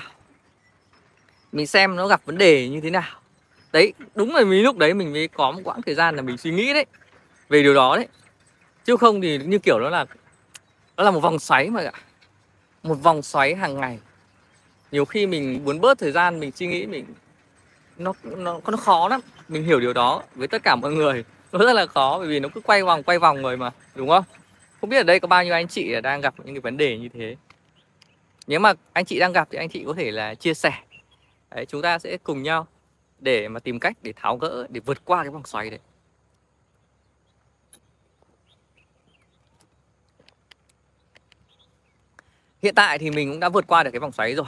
mình 1.54 1.66
xem 1.66 1.96
nó 1.96 2.06
gặp 2.06 2.20
vấn 2.25 2.38
đề 2.38 2.68
như 2.68 2.80
thế 2.80 2.90
nào. 2.90 3.11
Đấy, 3.73 3.92
đúng 4.14 4.34
là 4.34 4.44
mình 4.44 4.62
lúc 4.62 4.78
đấy 4.78 4.94
mình 4.94 5.12
mới 5.12 5.28
có 5.28 5.50
một 5.50 5.61
quãng 5.64 5.82
thời 5.82 5.94
gian 5.94 6.16
là 6.16 6.23
mình 6.23 6.38
suy 6.38 6.50
nghĩ 6.50 6.73
đấy, 6.73 6.87
về 7.49 7.62
điều 7.62 7.75
đó 7.75 7.96
đấy. 7.96 8.08
Chứ 8.84 8.96
không 8.96 9.20
thì 9.20 9.38
như 9.38 9.58
kiểu 9.58 9.78
đó 9.80 9.90
là, 9.90 10.06
nó 10.96 11.04
là 11.04 11.11
một 11.11 11.20
vòng 11.20 11.38
xoáy 11.38 11.70
mà 11.70 11.82
cả 11.82 11.92
một 12.82 12.94
vòng 12.94 13.23
xoáy 13.23 13.54
hàng 13.54 13.80
ngày. 13.80 13.99
Nhiều 14.92 15.04
khi 15.04 15.26
mình 15.26 15.61
muốn 15.64 15.80
bớt 15.80 15.99
thời 15.99 16.12
gian, 16.12 16.40
mình 16.40 16.50
suy 16.52 16.66
nghĩ, 16.66 16.87
mình, 16.87 17.04
nó 17.99 18.12
nó 18.23 18.61
nó 18.66 18.76
khó 18.76 19.08
lắm. 19.08 19.20
Mình 19.49 19.64
hiểu 19.64 19.80
điều 19.80 19.92
đó 19.92 20.23
với 20.34 20.49
tất 20.49 20.62
cả 20.62 20.76
mọi 20.76 20.92
người. 20.92 21.25
Nó 21.52 21.58
rất 21.58 21.73
là 21.73 21.87
khó, 21.87 22.18
bởi 22.18 22.28
vì 22.28 22.40
nó 22.40 22.49
cứ 22.54 22.61
quay 22.61 22.82
vòng 22.82 23.02
quay 23.02 23.18
vòng 23.18 23.42
rồi 23.42 23.56
mà, 23.56 23.70
đúng 23.94 24.08
không? 24.08 24.25
Không 24.80 24.90
biết 24.90 24.96
ở 24.96 25.02
đây 25.02 25.20
có 25.20 25.28
bao 25.28 25.44
nhiêu 25.44 25.54
anh 25.54 25.68
chị 25.68 26.00
đang 26.02 26.20
gặp 26.20 26.34
những 26.44 26.54
cái 26.54 26.61
vấn 26.61 26.76
đề 26.76 26.99
như 26.99 27.08
thế. 27.08 27.37
Nếu 28.46 28.61
mà 28.61 28.73
anh 28.92 29.04
chị 29.04 29.18
đang 29.18 29.32
gặp 29.32 29.49
thì 29.50 29.58
anh 29.58 29.68
chị 29.68 29.84
có 29.87 29.94
thể 29.96 30.11
là 30.11 30.34
chia 30.34 30.54
sẻ 30.54 30.73
đấy, 31.54 31.66
chúng 31.66 31.82
ta 31.82 31.99
sẽ 31.99 32.16
cùng 32.16 32.42
nhau 32.42 32.66
để 33.18 33.49
mà 33.49 33.61
tìm 33.61 33.80
cách 33.80 33.96
để 34.02 34.12
tháo 34.16 34.37
gỡ 34.37 34.66
để 34.70 34.80
vượt 34.80 35.04
qua 35.04 35.23
cái 35.23 35.30
vòng 35.30 35.46
xoáy 35.46 35.70
đấy. 35.70 35.80
Hiện 42.62 42.75
tại 42.75 42.99
thì 42.99 43.11
mình 43.11 43.30
cũng 43.30 43.40
đã 43.40 43.49
vượt 43.49 43.66
qua 43.66 43.82
được 43.82 43.90
cái 43.90 44.00
vòng 44.00 44.12
xoáy 44.12 44.34
rồi. 44.34 44.46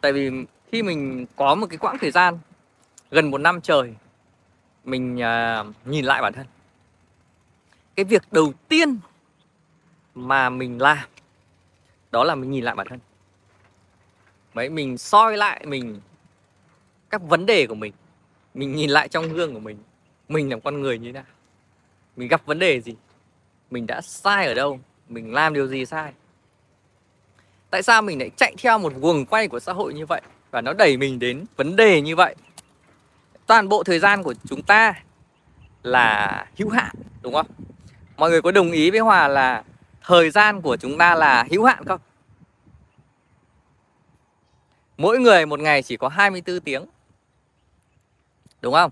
Tại 0.00 0.12
vì 0.12 0.30
khi 0.72 0.82
mình 0.82 1.26
có 1.36 1.54
một 1.54 1.66
cái 1.70 1.78
quãng 1.78 1.98
thời 2.00 2.10
gian 2.10 2.38
gần 3.10 3.30
một 3.30 3.38
năm 3.38 3.60
trời 3.60 3.94
mình 4.84 5.16
uh, 5.16 5.86
nhìn 5.86 6.04
lại 6.04 6.22
bản 6.22 6.32
thân. 6.32 6.46
Cái 7.94 8.04
việc 8.04 8.22
đầu 8.30 8.52
tiên 8.68 8.98
mà 10.14 10.50
mình 10.50 10.82
làm 10.82 11.08
đó 12.10 12.24
là 12.24 12.34
mình 12.34 12.50
nhìn 12.50 12.64
lại 12.64 12.74
bản 12.74 12.86
thân. 12.90 12.98
Đấy 14.54 14.68
mình 14.68 14.98
soi 14.98 15.36
lại 15.36 15.66
mình 15.66 16.00
các 17.12 17.22
vấn 17.22 17.46
đề 17.46 17.66
của 17.66 17.74
mình. 17.74 17.92
Mình 18.54 18.74
nhìn 18.74 18.90
lại 18.90 19.08
trong 19.08 19.32
gương 19.32 19.54
của 19.54 19.60
mình. 19.60 19.78
Mình 20.28 20.50
là 20.50 20.56
con 20.64 20.80
người 20.80 20.98
như 20.98 21.08
thế 21.08 21.12
nào? 21.12 21.24
Mình 22.16 22.28
gặp 22.28 22.46
vấn 22.46 22.58
đề 22.58 22.80
gì? 22.80 22.94
Mình 23.70 23.86
đã 23.86 24.00
sai 24.00 24.46
ở 24.46 24.54
đâu? 24.54 24.80
Mình 25.08 25.34
làm 25.34 25.54
điều 25.54 25.66
gì 25.66 25.84
sai? 25.84 26.12
Tại 27.70 27.82
sao 27.82 28.02
mình 28.02 28.18
lại 28.18 28.30
chạy 28.36 28.54
theo 28.58 28.78
một 28.78 28.92
guồng 28.94 29.26
quay 29.26 29.48
của 29.48 29.60
xã 29.60 29.72
hội 29.72 29.94
như 29.94 30.06
vậy? 30.06 30.20
Và 30.50 30.60
nó 30.60 30.72
đẩy 30.72 30.96
mình 30.96 31.18
đến 31.18 31.44
vấn 31.56 31.76
đề 31.76 32.00
như 32.00 32.16
vậy. 32.16 32.34
Toàn 33.46 33.68
bộ 33.68 33.82
thời 33.82 33.98
gian 33.98 34.22
của 34.22 34.34
chúng 34.44 34.62
ta 34.62 34.94
là 35.82 36.46
hữu 36.58 36.68
hạn, 36.68 36.94
đúng 37.22 37.34
không? 37.34 37.46
Mọi 38.16 38.30
người 38.30 38.42
có 38.42 38.52
đồng 38.52 38.72
ý 38.72 38.90
với 38.90 39.00
hòa 39.00 39.28
là 39.28 39.64
thời 40.02 40.30
gian 40.30 40.60
của 40.62 40.76
chúng 40.76 40.98
ta 40.98 41.14
là 41.14 41.46
hữu 41.50 41.64
hạn 41.64 41.84
không? 41.84 42.00
Mỗi 44.96 45.18
người 45.18 45.46
một 45.46 45.60
ngày 45.60 45.82
chỉ 45.82 45.96
có 45.96 46.08
24 46.08 46.60
tiếng 46.60 46.84
đúng 48.62 48.74
không 48.74 48.90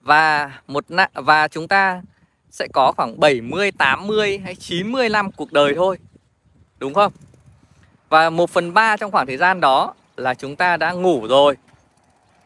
và 0.00 0.50
một 0.66 0.84
và 1.14 1.48
chúng 1.48 1.68
ta 1.68 2.02
sẽ 2.50 2.66
có 2.72 2.92
khoảng 2.96 3.20
70, 3.20 3.72
80 3.72 4.38
hay 4.38 4.54
90 4.54 5.08
năm 5.08 5.32
cuộc 5.32 5.52
đời 5.52 5.72
thôi 5.76 5.98
Đúng 6.78 6.94
không? 6.94 7.12
Và 8.08 8.30
1 8.30 8.50
phần 8.50 8.74
3 8.74 8.96
trong 8.96 9.10
khoảng 9.10 9.26
thời 9.26 9.36
gian 9.36 9.60
đó 9.60 9.94
là 10.16 10.34
chúng 10.34 10.56
ta 10.56 10.76
đã 10.76 10.92
ngủ 10.92 11.26
rồi 11.28 11.56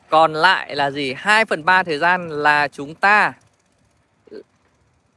Còn 0.09 0.33
lại 0.33 0.77
là 0.77 0.91
gì? 0.91 1.15
2 1.17 1.45
phần 1.45 1.65
3 1.65 1.83
thời 1.83 1.99
gian 1.99 2.29
là 2.29 2.69
chúng 2.69 2.95
ta 2.95 3.33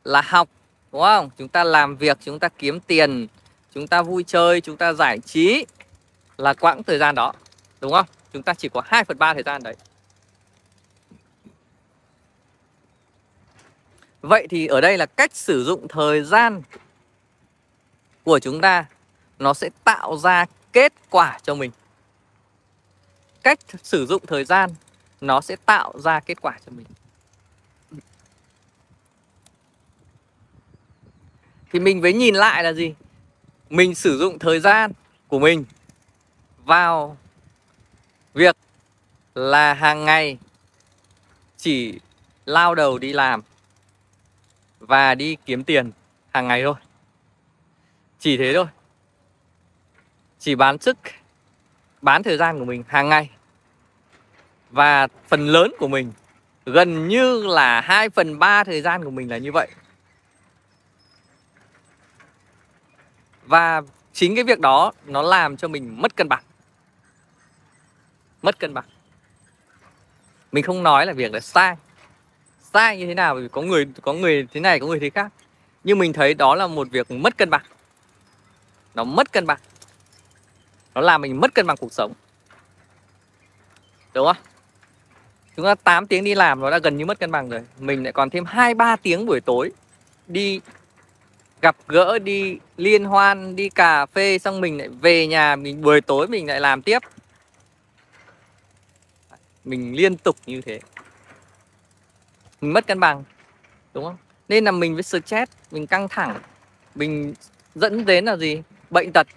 là 0.03 0.21
học 0.21 0.49
Đúng 0.91 1.01
không? 1.01 1.29
Chúng 1.37 1.47
ta 1.47 1.63
làm 1.63 1.95
việc, 1.95 2.17
chúng 2.21 2.39
ta 2.39 2.49
kiếm 2.49 2.79
tiền 2.79 3.27
Chúng 3.73 3.87
ta 3.87 4.01
vui 4.01 4.23
chơi, 4.27 4.61
chúng 4.61 4.77
ta 4.77 4.93
giải 4.93 5.19
trí 5.19 5.65
Là 6.37 6.53
quãng 6.53 6.83
thời 6.83 6.97
gian 6.97 7.15
đó 7.15 7.33
Đúng 7.81 7.91
không? 7.91 8.05
Chúng 8.33 8.43
ta 8.43 8.53
chỉ 8.53 8.69
có 8.69 8.81
2 8.85 9.03
phần 9.03 9.17
3 9.19 9.33
thời 9.33 9.43
gian 9.43 9.63
đấy. 9.63 9.75
Vậy 14.21 14.47
thì 14.49 14.67
ở 14.67 14.81
đây 14.81 14.97
là 14.97 15.05
cách 15.05 15.35
sử 15.35 15.63
dụng 15.63 15.87
thời 15.87 16.23
gian 16.23 16.61
của 18.23 18.39
chúng 18.39 18.61
ta. 18.61 18.85
Nó 19.39 19.53
sẽ 19.53 19.69
tạo 19.83 20.17
ra 20.17 20.45
kết 20.71 20.93
quả 21.09 21.39
cho 21.43 21.55
mình. 21.55 21.71
Cách 23.43 23.59
sử 23.83 24.05
dụng 24.05 24.25
thời 24.25 24.45
gian, 24.45 24.69
nó 25.21 25.41
sẽ 25.41 25.55
tạo 25.65 25.93
ra 25.99 26.19
kết 26.19 26.41
quả 26.41 26.57
cho 26.65 26.71
mình. 26.71 26.85
Thì 31.71 31.79
mình 31.79 32.01
mới 32.01 32.13
nhìn 32.13 32.35
lại 32.35 32.63
là 32.63 32.73
gì? 32.73 32.93
Mình 33.69 33.95
sử 33.95 34.17
dụng 34.17 34.39
thời 34.39 34.59
gian 34.59 34.91
của 35.27 35.39
mình 35.39 35.65
vào 36.65 37.17
việc 38.33 38.57
là 39.35 39.73
hàng 39.73 40.05
ngày 40.05 40.37
chỉ 41.57 41.99
lao 42.45 42.75
đầu 42.75 42.97
đi 42.97 43.13
làm 43.13 43.41
và 44.79 45.15
đi 45.15 45.37
kiếm 45.45 45.63
tiền 45.63 45.91
hàng 46.33 46.47
ngày 46.47 46.63
thôi. 46.63 46.75
Chỉ 48.19 48.37
thế 48.37 48.53
thôi. 48.55 48.65
Chỉ 50.39 50.55
bán 50.55 50.77
sức, 50.77 50.97
bán 52.01 52.23
thời 52.23 52.37
gian 52.37 52.59
của 52.59 52.65
mình 52.65 52.83
hàng 52.87 53.09
ngày. 53.09 53.29
Và 54.69 55.07
phần 55.27 55.47
lớn 55.47 55.73
của 55.79 55.87
mình 55.87 56.13
gần 56.65 57.07
như 57.07 57.43
là 57.47 57.81
2 57.81 58.09
phần 58.09 58.39
3 58.39 58.63
thời 58.63 58.81
gian 58.81 59.03
của 59.03 59.11
mình 59.11 59.29
là 59.29 59.37
như 59.37 59.51
vậy. 59.51 59.67
Và 63.45 63.81
chính 64.13 64.35
cái 64.35 64.43
việc 64.43 64.59
đó 64.59 64.91
nó 65.05 65.21
làm 65.21 65.57
cho 65.57 65.67
mình 65.67 66.01
mất 66.01 66.15
cân 66.15 66.29
bằng 66.29 66.43
mất 68.43 68.59
cân 68.59 68.73
bằng. 68.73 68.85
Mình 70.51 70.63
không 70.63 70.83
nói 70.83 71.05
là 71.05 71.13
việc 71.13 71.33
là 71.33 71.39
sai. 71.39 71.75
Sai 72.73 72.97
như 72.97 73.05
thế 73.05 73.13
nào? 73.13 73.35
Vì 73.35 73.47
có 73.47 73.61
người 73.61 73.87
có 74.01 74.13
người 74.13 74.47
thế 74.53 74.59
này, 74.59 74.79
có 74.79 74.87
người 74.87 74.99
thế 74.99 75.09
khác. 75.09 75.31
Nhưng 75.83 75.99
mình 75.99 76.13
thấy 76.13 76.33
đó 76.33 76.55
là 76.55 76.67
một 76.67 76.87
việc 76.91 77.11
mất 77.11 77.37
cân 77.37 77.49
bằng. 77.49 77.63
Nó 78.95 79.03
mất 79.03 79.31
cân 79.31 79.45
bằng. 79.45 79.59
Nó 80.95 81.01
làm 81.01 81.21
mình 81.21 81.41
mất 81.41 81.53
cân 81.53 81.67
bằng 81.67 81.77
cuộc 81.77 81.93
sống. 81.93 82.13
Đúng 84.13 84.25
không? 84.25 84.37
Chúng 85.55 85.65
ta 85.65 85.75
8 85.75 86.07
tiếng 86.07 86.23
đi 86.23 86.35
làm 86.35 86.59
nó 86.59 86.69
đã 86.69 86.79
gần 86.79 86.97
như 86.97 87.05
mất 87.05 87.19
cân 87.19 87.31
bằng 87.31 87.49
rồi. 87.49 87.61
Mình 87.79 88.03
lại 88.03 88.13
còn 88.13 88.29
thêm 88.29 88.45
hai, 88.45 88.73
ba 88.73 88.95
tiếng 88.95 89.25
buổi 89.25 89.41
tối 89.41 89.71
đi 90.27 90.59
gặp 91.61 91.75
gỡ, 91.87 92.19
đi 92.19 92.57
liên 92.77 93.05
hoan, 93.05 93.55
đi 93.55 93.69
cà 93.69 94.05
phê, 94.05 94.37
xong 94.39 94.61
mình 94.61 94.77
lại 94.77 94.87
về 94.87 95.27
nhà, 95.27 95.55
mình 95.55 95.81
buổi 95.81 96.01
tối 96.01 96.27
mình 96.27 96.47
lại 96.47 96.59
làm 96.59 96.81
tiếp 96.81 96.99
mình 99.65 99.95
liên 99.95 100.17
tục 100.17 100.35
như 100.45 100.61
thế. 100.61 100.79
Mình 102.61 102.73
mất 102.73 102.87
cân 102.87 102.99
bằng, 102.99 103.23
đúng 103.93 104.03
không? 104.03 104.17
Nên 104.49 104.65
là 104.65 104.71
mình 104.71 104.93
với 104.93 105.03
stress, 105.03 105.51
mình 105.71 105.87
căng 105.87 106.07
thẳng. 106.07 106.39
Mình 106.95 107.33
dẫn 107.75 108.05
đến 108.05 108.25
là 108.25 108.37
gì? 108.37 108.61
Bệnh 108.89 109.11
tật. 109.13 109.27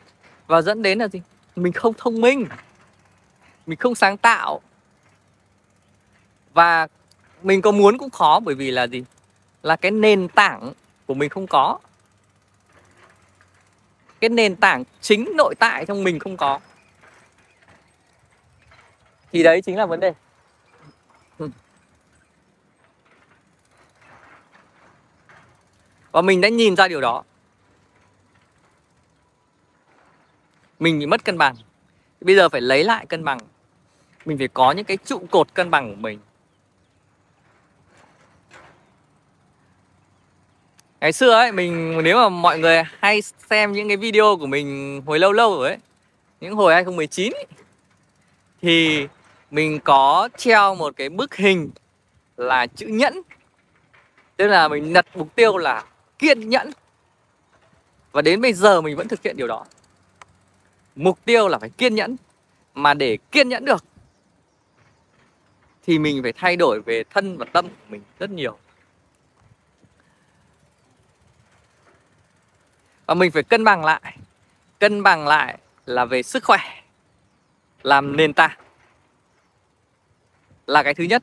Và 0.47 0.63
dẫn 0.63 0.83
đến 0.83 0.99
là 0.99 1.09
gì? 1.09 1.23
Mình 1.57 1.73
không 1.73 1.95
thông 1.99 2.21
minh. 2.21 2.47
Mình 3.67 3.79
không 3.79 3.95
sáng 3.95 4.17
tạo. 4.17 4.61
Và 6.55 6.87
mình 7.43 7.63
có 7.63 7.71
muốn 7.71 7.99
cũng 7.99 8.11
khó, 8.11 8.41
bởi 8.41 8.55
vì 8.55 8.71
là 8.71 8.87
gì? 8.87 9.05
Là 9.63 9.77
cái 9.77 9.91
nền 9.91 10.29
tảng 10.29 10.73
của 11.07 11.15
mình 11.15 11.29
không 11.29 11.47
có. 11.47 11.79
Cái 14.21 14.31
nền 14.31 14.57
tảng 14.57 14.85
chính 15.01 15.33
nội 15.37 15.55
tại 15.59 15.87
trong 15.87 16.05
mình 16.05 16.19
không 16.19 16.37
có 16.37 16.61
thì 19.33 19.43
đấy 19.43 19.63
chính 19.63 19.77
là 19.77 19.87
vấn 19.87 20.01
đề. 20.01 20.13
Và 26.13 26.23
mình 26.23 26.41
đã 26.41 26.49
nhìn 26.49 26.77
ra 26.77 26.89
điều 26.89 27.01
đó. 27.01 27.25
Mình 30.79 30.99
bị 30.99 31.07
mất 31.07 31.25
cân 31.25 31.39
bằng. 31.39 31.55
Bây 32.21 32.37
giờ 32.37 32.49
phải 32.49 32.61
lấy 32.61 32.85
lại 32.85 33.07
cân 33.07 33.25
bằng. 33.25 33.39
Mình 34.25 34.39
phải 34.39 34.49
có 34.49 34.73
những 34.73 34.85
cái 34.85 34.99
trụ 35.05 35.27
cột 35.31 35.55
cân 35.55 35.71
bằng 35.71 35.91
của 35.91 36.01
mình. 36.01 36.19
Ngày 41.01 41.13
xưa 41.13 41.31
ấy 41.31 41.53
mình 41.53 42.01
nếu 42.05 42.17
mà 42.17 42.29
mọi 42.29 42.59
người 42.59 42.83
hay 42.99 43.23
xem 43.23 43.73
những 43.73 43.89
cái 43.89 43.97
video 43.97 44.37
của 44.41 44.47
mình 44.47 45.03
hồi 45.07 45.19
lâu 45.19 45.33
lâu 45.33 45.57
rồi 45.57 45.69
ấy 45.69 45.79
những 46.41 46.55
hồi 46.55 46.75
2019 46.75 47.33
ấy, 47.33 47.47
thì 48.63 49.09
mình 49.51 49.81
có 49.81 50.29
treo 50.37 50.75
một 50.75 50.97
cái 50.97 51.09
bức 51.09 51.35
hình 51.35 51.71
là 52.37 52.67
chữ 52.67 52.87
nhẫn. 52.87 53.23
Tức 54.37 54.47
là 54.47 54.69
mình 54.69 54.93
đặt 54.93 55.07
mục 55.17 55.35
tiêu 55.35 55.57
là 55.57 55.85
kiên 56.19 56.49
nhẫn. 56.49 56.71
Và 58.13 58.23
đến 58.23 58.41
bây 58.41 58.53
giờ 58.53 58.81
mình 58.81 58.97
vẫn 58.97 59.09
thực 59.09 59.23
hiện 59.23 59.37
điều 59.37 59.47
đó. 59.47 59.65
Mục 60.95 61.25
tiêu 61.25 61.49
là 61.49 61.59
phải 61.59 61.71
kiên 61.71 61.95
nhẫn. 61.95 62.17
Mà 62.75 62.95
để 62.95 63.19
kiên 63.31 63.49
nhẫn 63.49 63.65
được, 63.65 63.85
thì 65.83 65.99
mình 65.99 66.23
phải 66.23 66.33
thay 66.33 66.57
đổi 66.57 66.81
về 66.81 67.05
thân 67.11 67.39
và 67.39 67.47
tâm 67.53 67.69
của 67.69 67.85
mình 67.89 68.03
rất 68.19 68.31
nhiều. 68.31 68.59
Và 73.07 73.15
mình 73.15 73.31
phải 73.31 73.43
cân 73.43 73.65
bằng 73.65 73.85
lại. 73.85 74.17
Cân 74.79 75.03
bằng 75.03 75.29
lại 75.29 75.59
là 75.87 76.05
về 76.05 76.23
sức 76.23 76.45
khỏe, 76.45 76.83
làm 77.83 78.17
nền 78.17 78.33
tảng 78.33 78.59
là 80.67 80.83
cái 80.83 80.95
thứ 80.95 81.05
nhất. 81.05 81.23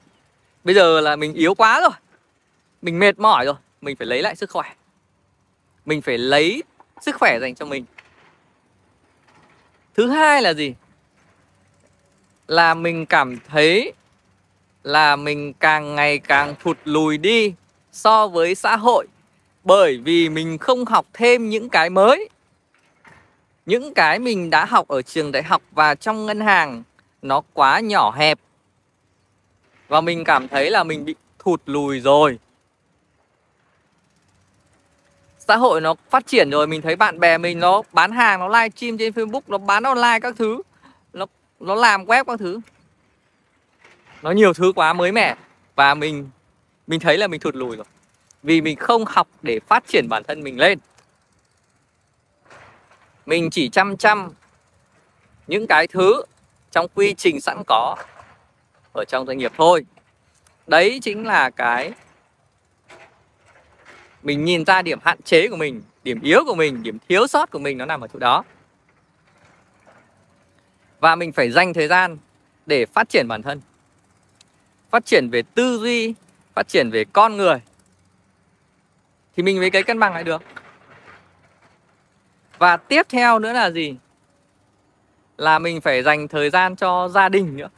Bây 0.64 0.76
giờ 0.76 1.02
là 1.02 1.16
mình 1.16 1.34
yếu 1.34 1.56
quá 1.56 1.82
rồi. 1.82 1.92
Mình 2.82 3.00
mệt 3.00 3.20
mỏi 3.20 3.46
rồi. 3.46 3.56
Mình 3.82 3.96
phải 3.96 4.08
lấy 4.08 4.22
lại 4.22 4.36
sức 4.36 4.50
khỏe. 4.50 4.74
Mình 5.86 6.02
phải 6.02 6.18
lấy 6.18 6.64
sức 7.02 7.16
khỏe 7.16 7.40
dành 7.42 7.56
cho 7.56 7.66
mình. 7.66 7.86
Thứ 9.96 10.10
hai 10.10 10.42
là 10.42 10.54
gì? 10.54 10.74
Là 12.48 12.74
mình 12.74 13.06
cảm 13.06 13.38
thấy 13.48 13.94
là 14.84 15.16
mình 15.16 15.54
càng 15.54 15.96
ngày 15.96 16.20
càng 16.20 16.56
thụt 16.60 16.78
lùi 16.86 17.18
đi 17.18 17.54
so 17.92 18.28
với 18.28 18.56
xã 18.56 18.76
hội. 18.76 19.08
Bởi 19.64 19.98
vì 19.98 20.30
mình 20.30 20.58
không 20.58 20.86
học 20.86 21.06
thêm 21.14 21.50
những 21.50 21.70
cái 21.70 21.90
mới. 21.90 22.30
Những 23.66 23.94
cái 23.94 24.20
mình 24.20 24.50
đã 24.50 24.66
học 24.66 24.88
ở 24.88 25.02
trường 25.02 25.32
đại 25.32 25.44
học 25.44 25.62
và 25.72 25.96
trong 25.96 26.26
ngân 26.26 26.40
hàng 26.40 26.84
nó 27.22 27.42
quá 27.54 27.80
nhỏ 27.80 28.12
hẹp 28.12 28.40
và 29.94 30.02
mình 30.02 30.24
cảm 30.24 30.48
thấy 30.48 30.70
là 30.70 30.84
mình 30.84 31.06
bị 31.06 31.16
thụt 31.40 31.62
lùi 31.66 32.00
rồi. 32.00 32.40
Xã 35.40 35.56
hội 35.56 35.82
nó 35.82 35.96
phát 36.10 36.28
triển 36.28 36.50
rồi, 36.50 36.68
mình 36.68 36.82
thấy 36.82 36.96
bạn 36.96 37.20
bè 37.20 37.38
mình 37.38 37.60
nó 37.60 37.82
bán 37.92 38.12
hàng, 38.12 38.40
nó 38.40 38.48
live 38.48 38.70
stream 38.70 38.98
trên 38.98 39.14
facebook, 39.14 39.42
nó 39.48 39.58
bán 39.58 39.84
online 39.84 40.20
các 40.22 40.36
thứ. 40.38 40.62
Nó 41.14 41.26
nó 41.60 41.76
làm 41.76 42.06
web 42.06 42.24
các 42.24 42.40
thứ. 42.40 42.60
Nó 44.22 44.32
nhiều 44.32 44.54
thứ 44.54 44.72
quá, 44.76 44.94
mới 44.94 45.12
mẻ. 45.12 45.36
Và 45.76 45.94
mình 45.94 46.30
mình 46.88 47.00
thấy 47.00 47.18
là 47.18 47.28
mình 47.28 47.42
thụt 47.42 47.56
lùi 47.56 47.76
rồi. 47.76 47.86
Vì 48.44 48.62
mình 48.62 48.78
không 48.78 49.06
học 49.08 49.28
để 49.42 49.60
phát 49.68 49.84
triển 49.88 50.10
bản 50.10 50.24
thân 50.28 50.44
mình 50.44 50.60
lên. 50.60 50.80
Mình 53.26 53.50
chỉ 53.50 53.70
chăm 53.70 53.98
chăm 53.98 54.30
những 55.48 55.68
cái 55.68 55.88
thứ 55.88 56.24
trong 56.72 56.88
quy 56.94 57.14
trình 57.14 57.42
sẵn 57.42 57.64
có 57.68 57.96
ở 58.94 59.06
trong 59.06 59.26
doanh 59.26 59.38
nghiệp 59.38 59.52
thôi. 59.58 59.86
Đấy 60.68 61.00
chính 61.02 61.26
là 61.26 61.50
cái 61.50 61.92
mình 64.24 64.46
nhìn 64.46 64.66
ra 64.66 64.82
điểm 64.82 65.00
hạn 65.04 65.22
chế 65.22 65.48
của 65.48 65.56
mình, 65.56 65.82
điểm 66.04 66.22
yếu 66.22 66.44
của 66.46 66.56
mình, 66.56 66.84
điểm 66.84 66.98
thiếu 67.10 67.28
sót 67.28 67.52
của 67.52 67.60
mình 67.60 67.78
nó 67.78 67.86
nằm 67.86 68.02
ở 68.02 68.08
chỗ 68.08 68.20
đó. 68.20 68.44
Và 71.00 71.16
mình 71.16 71.32
phải 71.32 71.52
dành 71.52 71.74
thời 71.74 71.88
gian 71.88 72.18
để 72.66 72.86
phát 72.86 73.10
triển 73.10 73.28
bản 73.28 73.42
thân. 73.42 73.62
Phát 74.90 75.06
triển 75.06 75.30
về 75.30 75.42
tư 75.42 75.78
duy, 75.78 76.14
phát 76.54 76.68
triển 76.68 76.90
về 76.90 77.06
con 77.14 77.38
người. 77.38 77.62
Thì 79.36 79.44
mình 79.44 79.60
mới 79.60 79.70
cái 79.70 79.84
cân 79.84 80.00
bằng 80.00 80.14
lại 80.14 80.24
được. 80.24 80.42
Và 82.58 82.78
tiếp 82.78 83.06
theo 83.10 83.40
nữa 83.40 83.54
là 83.54 83.72
gì? 83.72 83.96
Là 85.38 85.60
mình 85.60 85.82
phải 85.82 86.04
dành 86.04 86.28
thời 86.28 86.50
gian 86.50 86.76
cho 86.76 87.08
gia 87.08 87.30
đình 87.30 87.58
nữa 87.58 87.70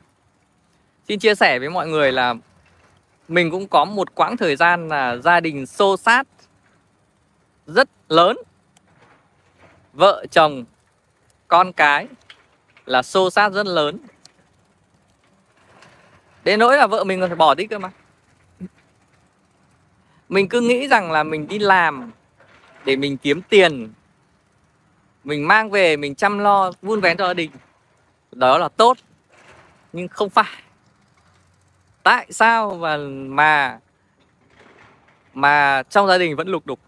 xin 1.07 1.19
chia 1.19 1.35
sẻ 1.35 1.59
với 1.59 1.69
mọi 1.69 1.87
người 1.87 2.11
là 2.11 2.35
mình 3.27 3.51
cũng 3.51 3.67
có 3.67 3.85
một 3.85 4.15
quãng 4.15 4.37
thời 4.37 4.55
gian 4.55 4.87
là 4.87 5.17
gia 5.17 5.39
đình 5.39 5.65
xô 5.65 5.97
sát 5.97 6.27
rất 7.67 7.89
lớn. 8.09 8.37
Vợ 9.93 10.25
chồng, 10.31 10.65
con 11.47 11.73
cái 11.73 12.07
là 12.85 13.01
xô 13.03 13.29
sát 13.29 13.49
rất 13.49 13.65
lớn. 13.65 13.97
Đến 16.43 16.59
nỗi 16.59 16.77
là 16.77 16.87
vợ 16.87 17.03
mình 17.03 17.19
còn 17.19 17.29
phải 17.29 17.35
bỏ 17.35 17.55
đi 17.55 17.67
cơ 17.67 17.79
mà. 17.79 17.91
Mình 20.29 20.49
cứ 20.49 20.61
nghĩ 20.61 20.87
rằng 20.87 21.11
là 21.11 21.23
mình 21.23 21.47
đi 21.47 21.59
làm 21.59 22.11
để 22.85 22.95
mình 22.95 23.17
kiếm 23.17 23.41
tiền. 23.41 23.93
Mình 25.23 25.47
mang 25.47 25.69
về, 25.69 25.97
mình 25.97 26.15
chăm 26.15 26.39
lo, 26.39 26.71
vun 26.81 27.01
vén 27.01 27.17
cho 27.17 27.27
gia 27.27 27.33
đình. 27.33 27.51
Đó 28.31 28.57
là 28.57 28.69
tốt, 28.69 28.97
nhưng 29.93 30.07
không 30.07 30.29
phải 30.29 30.64
tại 32.05 32.27
sao 32.29 32.75
mà 32.75 32.97
mà 33.27 33.79
mà 35.33 35.83
trong 35.89 36.07
gia 36.07 36.17
đình 36.17 36.35
vẫn 36.35 36.47
lục 36.47 36.65
đục? 36.65 36.79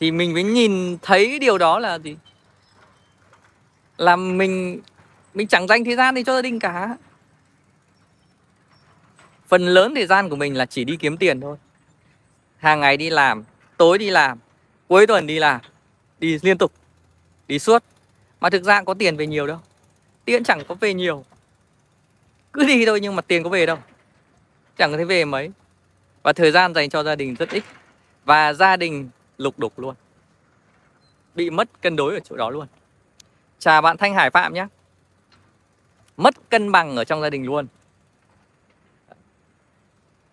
Thì 0.00 0.10
mình 0.10 0.34
mới 0.34 0.42
nhìn 0.42 0.98
thấy 1.02 1.38
điều 1.38 1.58
đó 1.58 1.78
là 1.78 1.98
gì? 1.98 2.16
Là 3.96 4.16
mình 4.16 4.80
mình 5.34 5.48
chẳng 5.48 5.66
dành 5.66 5.84
thời 5.84 5.96
gian 5.96 6.14
đi 6.14 6.24
cho 6.24 6.34
gia 6.34 6.42
đình 6.42 6.58
cả. 6.58 6.96
Phần 9.46 9.66
lớn 9.66 9.94
thời 9.94 10.06
gian 10.06 10.28
của 10.28 10.36
mình 10.36 10.56
là 10.56 10.66
chỉ 10.66 10.84
đi 10.84 10.96
kiếm 10.96 11.16
tiền 11.16 11.40
thôi. 11.40 11.56
Hàng 12.56 12.80
ngày 12.80 12.96
đi 12.96 13.10
làm, 13.10 13.44
tối 13.76 13.98
đi 13.98 14.10
làm, 14.10 14.38
cuối 14.88 15.06
tuần 15.06 15.26
đi 15.26 15.38
làm, 15.38 15.60
đi 16.18 16.38
liên 16.42 16.58
tục, 16.58 16.72
đi 17.48 17.58
suốt. 17.58 17.84
Mà 18.40 18.50
thực 18.50 18.62
ra 18.62 18.82
có 18.82 18.94
tiền 18.94 19.16
về 19.16 19.26
nhiều 19.26 19.46
đâu. 19.46 19.58
Tiền 20.24 20.44
chẳng 20.44 20.62
có 20.68 20.74
về 20.74 20.94
nhiều 20.94 21.24
cứ 22.54 22.66
đi 22.66 22.86
thôi 22.86 23.00
nhưng 23.00 23.16
mà 23.16 23.22
tiền 23.22 23.42
có 23.42 23.50
về 23.50 23.66
đâu. 23.66 23.78
Chẳng 24.78 24.90
có 24.90 24.96
thấy 24.96 25.06
về 25.06 25.24
mấy. 25.24 25.50
Và 26.22 26.32
thời 26.32 26.50
gian 26.50 26.74
dành 26.74 26.90
cho 26.90 27.02
gia 27.02 27.14
đình 27.14 27.34
rất 27.34 27.50
ít. 27.50 27.64
Và 28.24 28.52
gia 28.52 28.76
đình 28.76 29.08
lục 29.38 29.58
đục 29.58 29.78
luôn. 29.78 29.94
Bị 31.34 31.50
mất 31.50 31.68
cân 31.82 31.96
đối 31.96 32.14
ở 32.14 32.20
chỗ 32.20 32.36
đó 32.36 32.50
luôn. 32.50 32.66
Chào 33.58 33.82
bạn 33.82 33.96
thanh 33.96 34.14
hải 34.14 34.30
phạm 34.30 34.54
nhé 34.54 34.66
mất 36.16 36.34
cân 36.50 36.72
bằng 36.72 36.96
ở 36.96 37.04
trong 37.04 37.22
gia 37.22 37.30
đình 37.30 37.46
luôn. 37.46 37.66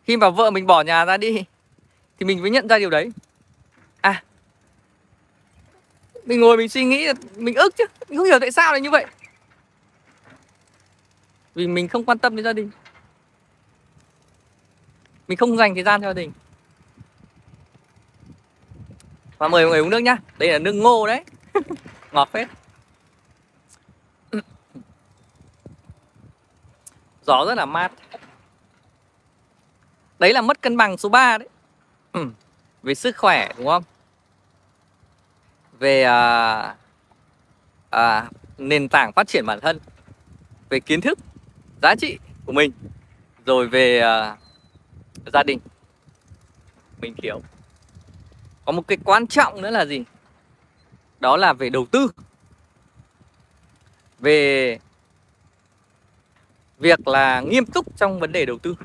Khi 0.04 0.18
mà 0.18 0.30
vợ 0.30 0.52
mình 0.52 0.68
bỏ 0.68 0.82
nhà 0.82 1.06
ra 1.06 1.18
đi, 1.18 1.44
thì 2.20 2.26
mình 2.26 2.42
mới 2.42 2.50
nhận 2.50 2.68
ra 2.68 2.80
điều 2.80 2.90
đấy. 2.90 3.12
À 4.02 4.24
mình 6.26 6.40
ngồi 6.40 6.58
mình 6.58 6.70
suy 6.70 6.84
nghĩ, 6.84 7.08
mình 7.36 7.56
ức 7.56 7.76
chứ. 7.78 7.86
Mình 8.10 8.18
không 8.18 8.26
hiểu 8.26 8.40
tại 8.40 8.52
sao 8.52 8.72
lại 8.72 8.82
như 8.82 8.90
vậy 8.90 9.06
vì 11.54 11.68
mình 11.68 11.88
không 11.88 12.06
quan 12.06 12.18
tâm 12.18 12.36
đến 12.36 12.46
gia 12.46 12.54
đình. 12.54 12.72
Mình 15.28 15.38
không 15.38 15.58
dành 15.58 15.74
thời 15.74 15.84
gian 15.84 16.02
cho 16.02 16.08
gia 16.08 16.14
đình. 16.14 16.32
Và 19.38 19.48
mời 19.48 19.64
mọi 19.64 19.72
người 19.72 19.80
uống 19.80 19.90
nước 19.90 20.00
nhá. 20.00 20.18
Đây 20.38 20.52
là 20.52 20.60
nước 20.60 20.72
ngô 20.72 21.08
đấy. 21.08 21.24
Ngọt 22.12 22.30
phết. 22.32 22.48
Gió 27.26 27.46
rất 27.48 27.56
là 27.56 27.66
mát. 27.66 27.92
Đấy 30.20 30.34
là 30.34 30.42
mất 30.42 30.62
cân 30.62 30.78
bằng 30.78 30.98
số 30.98 31.10
3 31.10 31.38
đấy. 31.38 31.50
Ừ. 32.12 32.26
về 32.84 32.96
sức 32.96 33.18
khỏe 33.18 33.50
đúng 33.58 33.68
không? 33.68 33.84
Về 35.80 36.04
à, 36.04 36.76
à, 37.90 38.30
nền 38.58 38.90
tảng 38.90 39.12
phát 39.14 39.28
triển 39.28 39.46
bản 39.46 39.60
thân. 39.60 39.80
Về 40.70 40.80
kiến 40.80 41.02
thức 41.02 41.20
giá 41.82 41.96
trị 41.96 42.18
của 42.46 42.52
mình. 42.52 42.72
Rồi 43.46 43.68
về 43.68 44.02
uh, 44.02 45.34
gia 45.34 45.44
đình. 45.44 45.60
Mình 47.02 47.16
hiểu. 47.24 47.42
Có 48.66 48.72
một 48.72 48.88
cái 48.88 48.98
quan 49.04 49.28
trọng 49.28 49.62
nữa 49.62 49.70
là 49.70 49.86
gì? 49.86 50.04
Đó 51.20 51.38
là 51.38 51.54
về 51.54 51.70
đầu 51.70 51.86
tư. 51.92 52.08
Về 54.20 54.80
việc 56.80 57.08
là 57.08 57.42
nghiêm 57.42 57.66
túc 57.66 57.98
trong 57.98 58.20
vấn 58.20 58.32
đề 58.32 58.46
đầu 58.46 58.58
tư. 58.58 58.76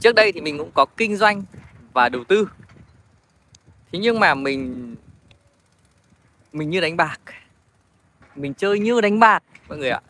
Trước 0.00 0.14
đây 0.14 0.32
thì 0.32 0.40
mình 0.40 0.58
cũng 0.58 0.70
có 0.74 0.86
kinh 0.96 1.16
doanh 1.16 1.42
và 1.92 2.08
đầu 2.08 2.24
tư. 2.24 2.48
Thế 3.92 3.98
nhưng 3.98 4.20
mà 4.20 4.34
mình 4.34 4.94
mình 6.52 6.70
như 6.70 6.80
đánh 6.80 6.96
bạc. 6.96 7.20
Mình 8.34 8.54
chơi 8.54 8.78
như 8.78 9.00
đánh 9.00 9.20
bạc 9.20 9.42
mọi 9.68 9.78
người 9.78 9.90
ạ 9.90 10.00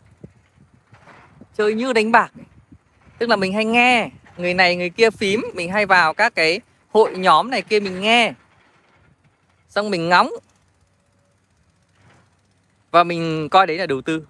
chơi 1.58 1.74
như 1.74 1.92
đánh 1.92 2.12
bạc. 2.12 2.32
Tức 3.18 3.28
là 3.28 3.36
mình 3.36 3.52
hay 3.52 3.64
nghe, 3.64 4.10
người 4.36 4.54
này 4.54 4.76
người 4.76 4.90
kia 4.90 5.10
phím, 5.10 5.44
mình 5.54 5.72
hay 5.72 5.86
vào 5.86 6.14
các 6.14 6.34
cái 6.34 6.60
hội 6.90 7.18
nhóm 7.18 7.50
này 7.50 7.62
kia 7.62 7.80
mình 7.80 8.00
nghe. 8.00 8.32
Xong 9.68 9.90
mình 9.90 10.08
ngóng. 10.08 10.30
Và 12.90 13.04
mình 13.04 13.48
coi 13.48 13.66
đấy 13.66 13.78
là 13.78 13.86
đầu 13.86 14.02
tư. 14.02 14.26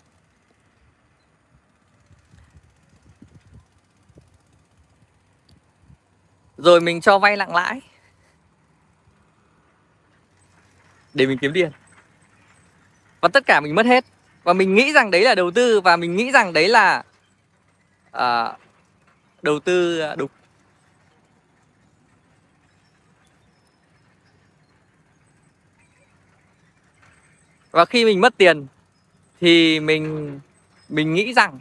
Rồi 6.58 6.80
mình 6.80 7.00
cho 7.00 7.18
vay 7.18 7.36
nặng 7.36 7.54
lãi. 7.54 7.80
Để 11.14 11.26
mình 11.26 11.38
kiếm 11.38 11.52
tiền. 11.54 11.70
Và 13.20 13.28
tất 13.28 13.46
cả 13.46 13.60
mình 13.60 13.74
mất 13.74 13.86
hết. 13.86 14.04
Và 14.44 14.52
mình 14.52 14.74
nghĩ 14.74 14.92
rằng 14.92 15.10
đấy 15.10 15.22
là 15.22 15.34
đầu 15.34 15.50
tư 15.50 15.80
và 15.80 15.96
mình 15.96 16.16
nghĩ 16.16 16.30
rằng 16.30 16.52
đấy 16.52 16.68
là 16.68 17.04
à, 18.12 18.56
đầu 19.42 19.60
tư 19.60 20.00
à, 20.00 20.14
đúng. 20.14 20.30
Và 27.70 27.84
khi 27.84 28.04
mình 28.04 28.20
mất 28.20 28.36
tiền 28.36 28.66
thì 29.40 29.80
mình 29.80 30.40
mình 30.88 31.14
nghĩ 31.14 31.32
rằng 31.34 31.60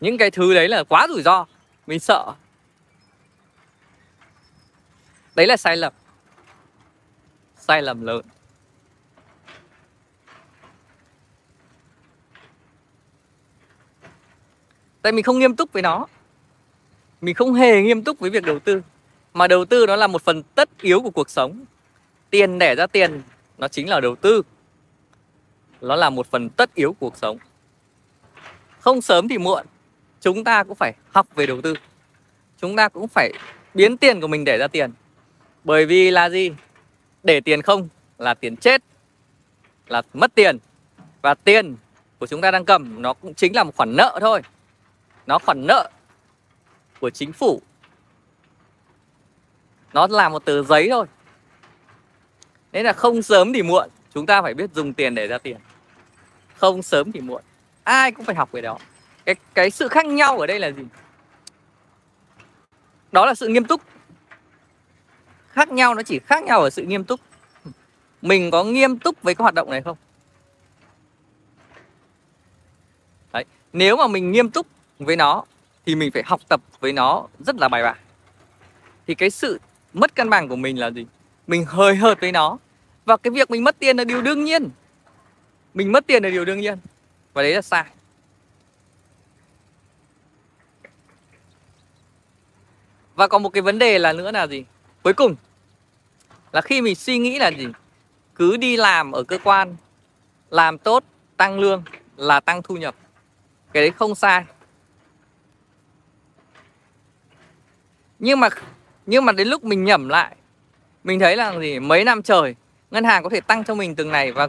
những 0.00 0.18
cái 0.18 0.30
thứ 0.30 0.54
đấy 0.54 0.68
là 0.68 0.84
quá 0.84 1.06
rủi 1.08 1.22
ro 1.22 1.46
mình 1.86 2.00
sợ. 2.00 2.32
Đấy 5.34 5.46
là 5.46 5.56
sai 5.56 5.76
lầm. 5.76 5.92
Sai 7.56 7.82
lầm 7.82 8.06
lớn. 8.06 8.33
Tại 15.04 15.12
mình 15.12 15.24
không 15.24 15.38
nghiêm 15.38 15.56
túc 15.56 15.72
với 15.72 15.82
nó. 15.82 16.06
Mình 17.20 17.34
không 17.34 17.54
hề 17.54 17.82
nghiêm 17.82 18.04
túc 18.04 18.18
với 18.18 18.30
việc 18.30 18.44
đầu 18.44 18.58
tư. 18.58 18.82
Mà 19.34 19.48
đầu 19.48 19.64
tư 19.64 19.86
nó 19.86 19.96
là 19.96 20.06
một 20.06 20.22
phần 20.22 20.42
tất 20.42 20.68
yếu 20.80 21.00
của 21.00 21.10
cuộc 21.10 21.30
sống. 21.30 21.64
Tiền 22.30 22.58
đẻ 22.58 22.74
ra 22.74 22.86
tiền, 22.86 23.22
nó 23.58 23.68
chính 23.68 23.88
là 23.88 24.00
đầu 24.00 24.16
tư. 24.16 24.42
Nó 25.80 25.96
là 25.96 26.10
một 26.10 26.26
phần 26.30 26.50
tất 26.50 26.74
yếu 26.74 26.92
của 26.92 26.96
cuộc 27.10 27.16
sống. 27.16 27.38
Không 28.80 29.02
sớm 29.02 29.28
thì 29.28 29.38
muộn, 29.38 29.66
chúng 30.20 30.44
ta 30.44 30.64
cũng 30.64 30.74
phải 30.74 30.92
học 31.12 31.26
về 31.34 31.46
đầu 31.46 31.60
tư. 31.60 31.74
Chúng 32.58 32.76
ta 32.76 32.88
cũng 32.88 33.08
phải 33.08 33.32
biến 33.74 33.96
tiền 33.96 34.20
của 34.20 34.28
mình 34.28 34.44
để 34.44 34.58
ra 34.58 34.68
tiền. 34.68 34.92
Bởi 35.64 35.86
vì 35.86 36.10
là 36.10 36.30
gì? 36.30 36.50
Để 37.22 37.40
tiền 37.40 37.62
không 37.62 37.88
là 38.18 38.34
tiền 38.34 38.56
chết, 38.56 38.82
là 39.88 40.02
mất 40.14 40.34
tiền. 40.34 40.58
Và 41.22 41.34
tiền 41.34 41.76
của 42.18 42.26
chúng 42.26 42.40
ta 42.40 42.50
đang 42.50 42.64
cầm, 42.64 43.02
nó 43.02 43.12
cũng 43.12 43.34
chính 43.34 43.56
là 43.56 43.64
một 43.64 43.76
khoản 43.76 43.96
nợ 43.96 44.18
thôi 44.20 44.42
nó 45.26 45.38
khoản 45.38 45.66
nợ 45.66 45.90
của 47.00 47.10
chính 47.10 47.32
phủ. 47.32 47.62
Nó 49.92 50.06
là 50.10 50.28
một 50.28 50.44
tờ 50.44 50.62
giấy 50.62 50.88
thôi. 50.90 51.06
Nên 52.72 52.84
là 52.84 52.92
không 52.92 53.22
sớm 53.22 53.52
thì 53.52 53.62
muộn, 53.62 53.88
chúng 54.14 54.26
ta 54.26 54.42
phải 54.42 54.54
biết 54.54 54.70
dùng 54.74 54.92
tiền 54.92 55.14
để 55.14 55.26
ra 55.26 55.38
tiền. 55.38 55.56
Không 56.56 56.82
sớm 56.82 57.12
thì 57.12 57.20
muộn, 57.20 57.42
ai 57.84 58.12
cũng 58.12 58.24
phải 58.24 58.34
học 58.34 58.52
về 58.52 58.60
đó. 58.60 58.78
Cái 59.24 59.34
cái 59.54 59.70
sự 59.70 59.88
khác 59.88 60.06
nhau 60.06 60.38
ở 60.38 60.46
đây 60.46 60.60
là 60.60 60.70
gì? 60.70 60.82
Đó 63.12 63.26
là 63.26 63.34
sự 63.34 63.48
nghiêm 63.48 63.64
túc. 63.64 63.82
Khác 65.48 65.68
nhau, 65.68 65.94
nó 65.94 66.02
chỉ 66.02 66.18
khác 66.18 66.42
nhau 66.42 66.60
ở 66.60 66.70
sự 66.70 66.82
nghiêm 66.82 67.04
túc. 67.04 67.20
Mình 68.22 68.50
có 68.50 68.64
nghiêm 68.64 68.98
túc 68.98 69.22
với 69.22 69.34
cái 69.34 69.42
hoạt 69.42 69.54
động 69.54 69.70
này 69.70 69.82
không? 69.82 69.96
Đấy. 73.32 73.44
nếu 73.72 73.96
mà 73.96 74.06
mình 74.06 74.32
nghiêm 74.32 74.50
túc 74.50 74.66
với 74.98 75.16
nó, 75.16 75.44
thì 75.86 75.94
mình 75.94 76.10
phải 76.12 76.22
học 76.26 76.40
tập 76.48 76.60
với 76.80 76.92
nó 76.92 77.26
rất 77.38 77.56
là 77.56 77.68
bài 77.68 77.82
bản. 77.82 77.96
Thì 79.06 79.14
cái 79.14 79.30
sự 79.30 79.60
mất 79.92 80.14
cân 80.14 80.30
bằng 80.30 80.48
của 80.48 80.56
mình 80.56 80.78
là 80.78 80.90
gì? 80.90 81.06
Mình 81.46 81.64
hơi 81.64 81.96
hợt 81.96 82.20
với 82.20 82.32
nó. 82.32 82.58
Và 83.04 83.16
cái 83.16 83.30
việc 83.30 83.50
mình 83.50 83.64
mất 83.64 83.78
tiền 83.78 83.96
là 83.96 84.04
điều 84.04 84.22
đương 84.22 84.44
nhiên. 84.44 84.70
Mình 85.74 85.92
mất 85.92 86.06
tiền 86.06 86.22
là 86.22 86.30
điều 86.30 86.44
đương 86.44 86.60
nhiên. 86.60 86.78
Và 87.32 87.42
đấy 87.42 87.54
là 87.54 87.62
sai. 87.62 87.84
Và 93.14 93.28
còn 93.28 93.42
một 93.42 93.48
cái 93.48 93.62
vấn 93.62 93.78
đề 93.78 93.98
là 93.98 94.12
nữa 94.12 94.30
là 94.30 94.46
gì? 94.46 94.64
Cuối 95.02 95.12
cùng 95.12 95.34
là 96.52 96.60
khi 96.60 96.80
mình 96.80 96.94
suy 96.94 97.18
nghĩ 97.18 97.38
là 97.38 97.48
gì? 97.48 97.66
Cứ 98.34 98.56
đi 98.56 98.76
làm 98.76 99.12
ở 99.12 99.22
cơ 99.22 99.38
quan, 99.44 99.76
làm 100.50 100.78
tốt, 100.78 101.04
tăng 101.36 101.60
lương 101.60 101.82
là 102.16 102.40
tăng 102.40 102.62
thu 102.62 102.76
nhập. 102.76 102.94
Cái 103.72 103.82
đấy 103.82 103.90
không 103.90 104.14
sai. 104.14 104.44
Nhưng 108.24 108.40
mà 108.40 108.48
nhưng 109.06 109.24
mà 109.24 109.32
đến 109.32 109.48
lúc 109.48 109.64
mình 109.64 109.84
nhẩm 109.84 110.08
lại, 110.08 110.36
mình 111.04 111.20
thấy 111.20 111.36
là 111.36 111.58
gì? 111.60 111.78
Mấy 111.78 112.04
năm 112.04 112.22
trời, 112.22 112.54
ngân 112.90 113.04
hàng 113.04 113.22
có 113.22 113.28
thể 113.28 113.40
tăng 113.40 113.64
cho 113.64 113.74
mình 113.74 113.94
từng 113.94 114.12
này 114.12 114.32
và 114.32 114.48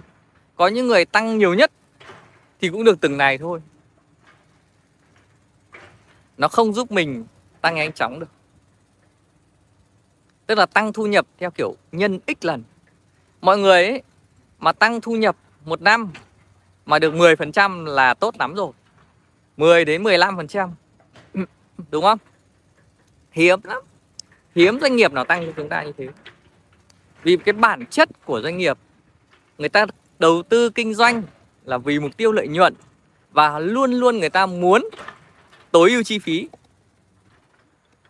có 0.55 0.67
những 0.67 0.87
người 0.87 1.05
tăng 1.05 1.37
nhiều 1.37 1.53
nhất 1.53 1.71
thì 2.61 2.69
cũng 2.69 2.83
được 2.83 3.01
từng 3.01 3.17
này 3.17 3.37
thôi. 3.37 3.61
Nó 6.37 6.47
không 6.47 6.73
giúp 6.73 6.91
mình 6.91 7.25
tăng 7.61 7.75
nhanh 7.75 7.91
chóng 7.91 8.19
được. 8.19 8.29
Tức 10.45 10.57
là 10.57 10.65
tăng 10.65 10.93
thu 10.93 11.05
nhập 11.05 11.25
theo 11.39 11.51
kiểu 11.51 11.75
nhân 11.91 12.19
x 12.27 12.45
lần. 12.45 12.63
Mọi 13.41 13.57
người 13.57 13.83
ấy 13.83 14.01
mà 14.59 14.71
tăng 14.71 15.01
thu 15.01 15.15
nhập 15.15 15.35
một 15.65 15.81
năm 15.81 16.11
mà 16.85 16.99
được 16.99 17.13
10% 17.13 17.85
là 17.85 18.13
tốt 18.13 18.35
lắm 18.39 18.53
rồi. 18.53 18.71
10 19.57 19.85
đến 19.85 20.03
15% 20.03 20.69
đúng 21.91 22.03
không? 22.03 22.19
Hiếm 23.35 23.59
lắm. 23.63 23.81
Hiếm 24.55 24.79
doanh 24.81 24.95
nghiệp 24.95 25.13
nào 25.13 25.25
tăng 25.25 25.45
cho 25.45 25.51
chúng 25.57 25.69
ta 25.69 25.83
như 25.83 25.91
thế. 25.97 26.07
Vì 27.23 27.37
cái 27.37 27.53
bản 27.53 27.85
chất 27.85 28.09
của 28.25 28.41
doanh 28.41 28.57
nghiệp 28.57 28.77
người 29.57 29.69
ta 29.69 29.85
đầu 30.19 30.43
tư 30.49 30.69
kinh 30.69 30.93
doanh 30.93 31.23
là 31.65 31.77
vì 31.77 31.99
mục 31.99 32.17
tiêu 32.17 32.31
lợi 32.31 32.47
nhuận 32.47 32.73
và 33.31 33.59
luôn 33.59 33.93
luôn 33.93 34.17
người 34.17 34.29
ta 34.29 34.45
muốn 34.45 34.89
tối 35.71 35.91
ưu 35.91 36.03
chi 36.03 36.19
phí. 36.19 36.49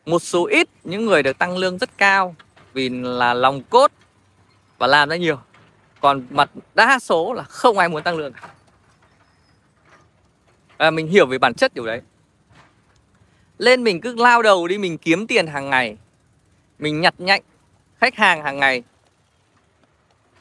Một 0.06 0.20
số 0.20 0.46
ít 0.46 0.70
những 0.84 1.06
người 1.06 1.24
được 1.24 1.38
tăng 1.38 1.58
lương 1.58 1.78
rất 1.78 1.98
cao 1.98 2.36
vì 2.74 2.90
là 2.90 3.34
lòng 3.34 3.64
cốt 3.70 3.92
và 4.78 4.88
làm 4.88 5.10
ra 5.10 5.16
nhiều. 5.16 5.40
Còn 6.02 6.28
mặt 6.30 6.50
đa 6.76 7.00
số 7.00 7.34
là 7.34 7.44
không 7.44 7.78
ai 7.78 7.90
muốn 7.90 8.04
tăng 8.04 8.18
lương 8.18 8.34
à, 10.78 10.92
mình 10.92 11.08
hiểu 11.08 11.26
về 11.26 11.38
bản 11.38 11.54
chất 11.54 11.74
điều 11.74 11.86
đấy 11.86 12.02
lên 13.58 13.84
mình 13.84 14.02
cứ 14.02 14.16
lao 14.16 14.42
đầu 14.42 14.68
đi, 14.68 14.78
mình 14.78 14.98
kiếm 14.98 15.28
tiền 15.28 15.48
hàng 15.48 15.70
ngày. 15.70 15.98
Mình 16.80 17.02
nhặt 17.02 17.14
nhạnh, 17.18 17.42
khách 17.98 18.16
hàng 18.16 18.44
hàng 18.44 18.60
ngày. 18.60 18.84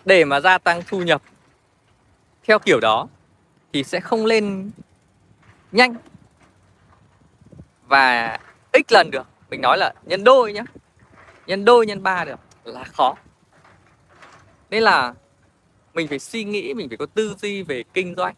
Để 0.04 0.24
mà 0.24 0.40
gia 0.40 0.58
tăng 0.58 0.82
thu 0.86 1.02
nhập. 1.02 1.22
Theo 2.44 2.58
kiểu 2.58 2.80
đó, 2.80 3.08
thì 3.72 3.84
sẽ 3.84 4.00
không 4.00 4.26
lên 4.26 4.70
nhanh. 5.72 5.94
Và 7.86 8.38
ít 8.72 8.92
lần 8.92 9.10
được, 9.10 9.26
mình 9.50 9.60
nói 9.60 9.78
là 9.78 9.94
nhân 10.02 10.24
đôi 10.24 10.52
nhé 10.52 10.62
nhân 11.46 11.64
đôi, 11.64 11.86
nhân 11.86 12.02
ba 12.02 12.24
được, 12.24 12.40
là 12.64 12.84
khó. 12.84 13.14
Nên 14.70 14.82
là 14.82 15.14
mình 15.94 16.08
phải 16.08 16.18
suy 16.18 16.44
nghĩ, 16.44 16.74
mình 16.74 16.88
phải 16.88 16.96
có 16.96 17.06
tư 17.06 17.34
duy 17.38 17.62
về 17.62 17.84
kinh 17.94 18.14
doanh. 18.16 18.34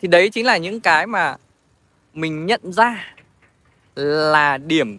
Thì 0.00 0.08
đấy 0.08 0.30
chính 0.30 0.46
là 0.46 0.56
những 0.56 0.80
cái 0.80 1.06
mà 1.06 1.36
mình 2.14 2.46
nhận 2.46 2.72
ra 2.72 3.14
là 3.94 4.58
điểm 4.58 4.98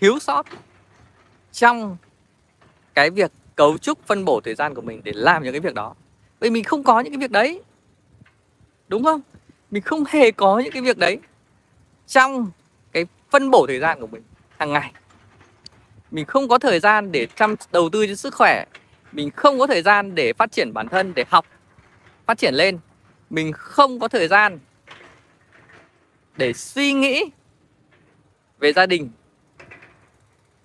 thiếu 0.00 0.18
sót 0.18 0.46
trong 1.52 1.96
cái 2.94 3.10
việc 3.10 3.32
cấu 3.56 3.78
trúc 3.78 4.06
phân 4.06 4.24
bổ 4.24 4.40
thời 4.44 4.54
gian 4.54 4.74
của 4.74 4.80
mình 4.80 5.00
để 5.04 5.12
làm 5.14 5.42
những 5.42 5.52
cái 5.52 5.60
việc 5.60 5.74
đó. 5.74 5.94
Vì 6.40 6.50
mình 6.50 6.64
không 6.64 6.82
có 6.82 7.00
những 7.00 7.12
cái 7.12 7.18
việc 7.18 7.30
đấy, 7.30 7.62
đúng 8.88 9.04
không? 9.04 9.20
Mình 9.70 9.82
không 9.82 10.04
hề 10.08 10.30
có 10.30 10.58
những 10.58 10.72
cái 10.72 10.82
việc 10.82 10.98
đấy 10.98 11.18
trong 12.06 12.50
cái 12.92 13.06
phân 13.30 13.50
bổ 13.50 13.66
thời 13.66 13.78
gian 13.78 14.00
của 14.00 14.06
mình 14.06 14.22
hàng 14.58 14.72
ngày. 14.72 14.92
Mình 16.10 16.24
không 16.24 16.48
có 16.48 16.58
thời 16.58 16.80
gian 16.80 17.12
để 17.12 17.26
chăm 17.34 17.54
đầu 17.72 17.88
tư 17.92 18.06
cho 18.06 18.14
sức 18.14 18.34
khỏe, 18.34 18.64
mình 19.12 19.30
không 19.30 19.58
có 19.58 19.66
thời 19.66 19.82
gian 19.82 20.14
để 20.14 20.32
phát 20.32 20.52
triển 20.52 20.72
bản 20.72 20.88
thân, 20.88 21.12
để 21.14 21.24
học, 21.28 21.46
phát 22.26 22.38
triển 22.38 22.54
lên 22.54 22.78
mình 23.30 23.52
không 23.52 24.00
có 24.00 24.08
thời 24.08 24.28
gian 24.28 24.58
để 26.36 26.52
suy 26.52 26.92
nghĩ 26.92 27.24
về 28.58 28.72
gia 28.72 28.86
đình, 28.86 29.10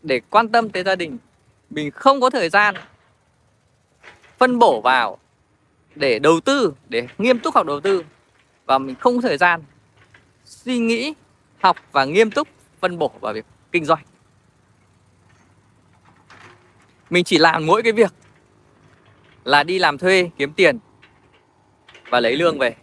để 0.04 0.22
quan 0.30 0.50
tâm 0.50 0.70
tới 0.70 0.84
gia 0.84 0.96
đình. 0.96 1.18
Mình 1.70 1.92
không 1.92 2.22
có 2.22 2.30
thời 2.30 2.50
gian 2.50 2.76
phân 4.38 4.60
bổ 4.60 4.82
vào 4.82 5.18
để 5.96 6.20
đầu 6.20 6.40
tư, 6.40 6.74
để 6.90 7.08
nghiêm 7.18 7.40
túc 7.40 7.56
học 7.56 7.66
đầu 7.66 7.80
tư. 7.80 8.04
Và 8.66 8.78
mình 8.78 8.96
không 8.96 9.16
có 9.16 9.22
thời 9.22 9.38
gian 9.38 9.64
suy 10.46 10.78
nghĩ, 10.78 11.14
học 11.60 11.78
và 11.92 12.06
nghiêm 12.06 12.32
túc 12.32 12.48
phân 12.80 12.98
bổ 12.98 13.12
vào 13.22 13.34
việc 13.34 13.46
kinh 13.72 13.86
doanh. 13.86 14.04
Mình 17.10 17.24
chỉ 17.24 17.38
làm 17.38 17.66
mỗi 17.66 17.84
cái 17.84 17.92
việc 17.92 18.14
là 19.44 19.64
đi 19.64 19.80
làm 19.80 19.98
thuê, 19.98 20.30
kiếm 20.38 20.54
tiền 20.54 20.80
và 22.10 22.20
lấy 22.20 22.36
lương 22.36 22.60
về 22.60 22.76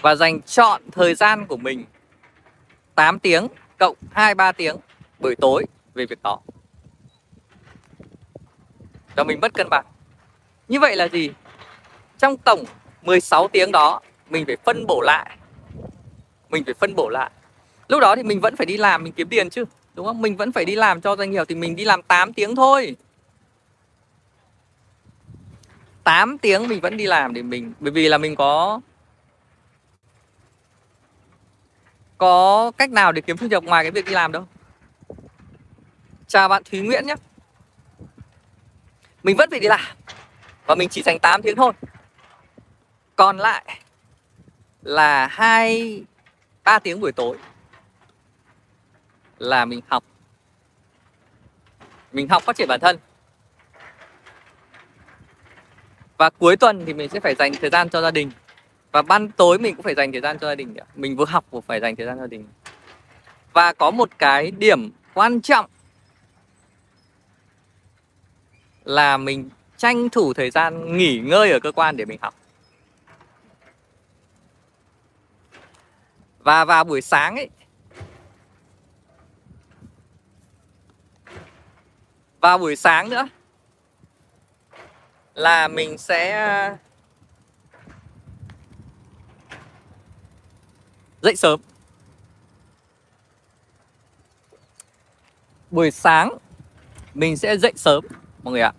và 0.00 0.14
dành 0.14 0.42
chọn 0.42 0.82
thời 0.92 1.14
gian 1.14 1.46
của 1.46 1.56
mình 1.56 1.84
8 2.94 3.18
tiếng 3.18 3.48
cộng 3.78 3.96
2 4.12 4.34
3 4.34 4.52
tiếng 4.52 4.76
buổi 5.18 5.36
tối 5.36 5.64
về 5.94 6.06
việc 6.06 6.22
đó. 6.22 6.40
Cho 9.16 9.24
mình 9.24 9.40
mất 9.40 9.54
cân 9.54 9.68
bằng. 9.70 9.84
Như 10.68 10.80
vậy 10.80 10.96
là 10.96 11.08
gì? 11.08 11.30
Trong 12.18 12.36
tổng 12.36 12.64
16 13.02 13.48
tiếng 13.48 13.72
đó 13.72 14.00
mình 14.30 14.46
phải 14.46 14.56
phân 14.64 14.86
bổ 14.86 15.00
lại. 15.00 15.36
Mình 16.48 16.64
phải 16.64 16.74
phân 16.74 16.94
bổ 16.94 17.08
lại. 17.08 17.30
Lúc 17.88 18.00
đó 18.00 18.16
thì 18.16 18.22
mình 18.22 18.40
vẫn 18.40 18.56
phải 18.56 18.66
đi 18.66 18.76
làm 18.76 19.04
mình 19.04 19.12
kiếm 19.12 19.28
tiền 19.28 19.50
chứ, 19.50 19.64
đúng 19.94 20.06
không? 20.06 20.22
Mình 20.22 20.36
vẫn 20.36 20.52
phải 20.52 20.64
đi 20.64 20.74
làm 20.74 21.00
cho 21.00 21.16
doanh 21.16 21.30
nghiệp 21.30 21.44
thì 21.48 21.54
mình 21.54 21.76
đi 21.76 21.84
làm 21.84 22.02
8 22.02 22.32
tiếng 22.32 22.56
thôi. 22.56 22.96
8 26.08 26.38
tiếng 26.38 26.68
mình 26.68 26.80
vẫn 26.80 26.96
đi 26.96 27.06
làm 27.06 27.34
để 27.34 27.42
mình, 27.42 27.72
bởi 27.80 27.92
vì 27.92 28.08
là 28.08 28.18
mình 28.18 28.36
có 28.36 28.80
có 32.18 32.72
cách 32.76 32.90
nào 32.90 33.12
để 33.12 33.20
kiếm 33.20 33.36
thu 33.36 33.46
nhập 33.46 33.64
ngoài 33.64 33.84
cái 33.84 33.90
việc 33.90 34.04
đi 34.04 34.12
làm 34.12 34.32
đâu. 34.32 34.46
Chào 36.26 36.48
bạn 36.48 36.62
Thúy 36.64 36.80
Nguyễn 36.80 37.06
nhé 37.06 37.14
mình 39.22 39.36
vẫn 39.36 39.50
phải 39.50 39.60
đi 39.60 39.68
làm 39.68 39.96
và 40.66 40.74
mình 40.74 40.88
chỉ 40.88 41.02
dành 41.02 41.18
8 41.18 41.42
tiếng 41.42 41.56
thôi. 41.56 41.72
Còn 43.16 43.38
lại 43.38 43.80
là 44.82 45.26
hai, 45.26 46.02
ba 46.64 46.78
tiếng 46.78 47.00
buổi 47.00 47.12
tối 47.12 47.36
là 49.38 49.64
mình 49.64 49.80
học. 49.88 50.04
Mình 52.12 52.28
học 52.28 52.42
phát 52.42 52.56
triển 52.56 52.68
bản 52.68 52.80
thân 52.80 52.98
và 56.18 56.30
cuối 56.30 56.56
tuần 56.56 56.82
thì 56.86 56.94
mình 56.94 57.08
sẽ 57.08 57.20
phải 57.20 57.34
dành 57.34 57.52
thời 57.60 57.70
gian 57.70 57.88
cho 57.88 58.00
gia 58.00 58.10
đình. 58.10 58.30
Và 58.92 59.02
ban 59.02 59.30
tối 59.30 59.58
mình 59.58 59.74
cũng 59.74 59.82
phải 59.82 59.94
dành 59.94 60.12
thời 60.12 60.20
gian 60.20 60.38
cho 60.38 60.48
gia 60.48 60.54
đình 60.54 60.74
mình 60.94 61.16
vừa 61.16 61.24
học 61.24 61.44
vừa 61.50 61.60
phải 61.60 61.80
dành 61.80 61.96
thời 61.96 62.06
gian 62.06 62.16
cho 62.16 62.22
gia 62.22 62.26
đình. 62.26 62.48
Và 63.52 63.72
có 63.72 63.90
một 63.90 64.08
cái 64.18 64.50
điểm 64.50 64.90
quan 65.14 65.40
trọng 65.40 65.66
là 68.84 69.16
mình 69.16 69.50
tranh 69.76 70.08
thủ 70.08 70.34
thời 70.34 70.50
gian 70.50 70.96
nghỉ 70.96 71.18
ngơi 71.18 71.52
ở 71.52 71.60
cơ 71.60 71.72
quan 71.72 71.96
để 71.96 72.04
mình 72.04 72.18
học. 72.22 72.34
Và 76.38 76.64
vào 76.64 76.84
buổi 76.84 77.00
sáng 77.00 77.36
ấy 77.36 77.48
vào 82.40 82.58
buổi 82.58 82.76
sáng 82.76 83.10
nữa 83.10 83.28
là 85.38 85.68
mình 85.68 85.98
sẽ 85.98 86.32
ờ, 86.32 86.76
dậy 91.22 91.36
sớm. 91.36 91.60
Buổi 95.70 95.90
sáng 95.90 96.38
mình 97.14 97.36
sẽ 97.36 97.56
dậy 97.56 97.72
sớm, 97.76 98.04
mọi 98.42 98.52
người 98.52 98.62
ạ. 98.62 98.72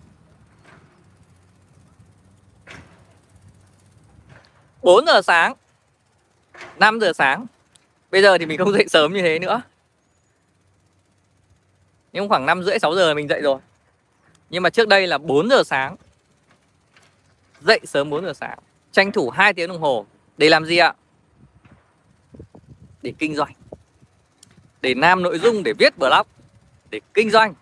4 4.82 5.06
giờ 5.06 5.22
sáng 5.22 5.54
5 6.76 7.00
giờ 7.00 7.12
sáng. 7.12 7.46
Bây 8.10 8.22
giờ 8.22 8.38
thì 8.38 8.46
mình 8.46 8.58
không 8.58 8.72
dậy 8.72 8.84
sớm 8.88 9.12
như 9.12 9.22
thế 9.22 9.38
nữa. 9.38 9.62
Nhưng 12.12 12.28
khoảng 12.28 12.46
5 12.46 12.62
rưỡi 12.62 12.78
6 12.78 12.94
giờ 12.94 13.14
mình 13.14 13.28
dậy 13.28 13.40
rồi. 13.42 13.60
Nhưng 14.50 14.62
mà 14.62 14.70
trước 14.70 14.88
đây 14.88 15.06
là 15.06 15.18
4 15.18 15.48
giờ 15.48 15.62
sáng. 15.66 15.96
Dậy 17.60 17.80
sớm 17.84 18.10
4 18.10 18.24
giờ 18.24 18.32
sáng, 18.32 18.58
Tranh 18.92 19.12
thủ 19.12 19.30
2 19.30 19.54
tiếng 19.54 19.68
đồng 19.68 19.80
hồ 19.80 20.06
Để 20.36 20.48
làm 20.48 20.64
gì 20.64 20.76
ạ? 20.76 20.94
Để 23.02 23.12
kinh 23.18 23.34
doanh 23.34 23.52
Để 24.80 24.94
làm 24.94 25.22
nội 25.22 25.38
dung 25.38 25.62
để 25.62 25.72
viết 25.78 25.98
blog, 25.98 26.26
Để 26.90 27.00
kinh 27.14 27.30
doanh 27.30 27.54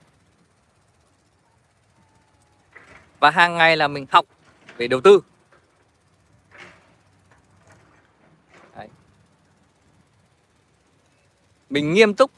Và 3.20 3.30
hàng 3.30 3.56
ngày 3.56 3.76
là 3.76 3.88
mình 3.88 4.06
học 4.10 4.26
về 4.76 4.88
đầu 4.88 5.00
tư 5.00 5.20
Đấy. 8.76 8.88
Mình 11.70 11.94
nghiêm 11.94 12.14
túc 12.14 12.30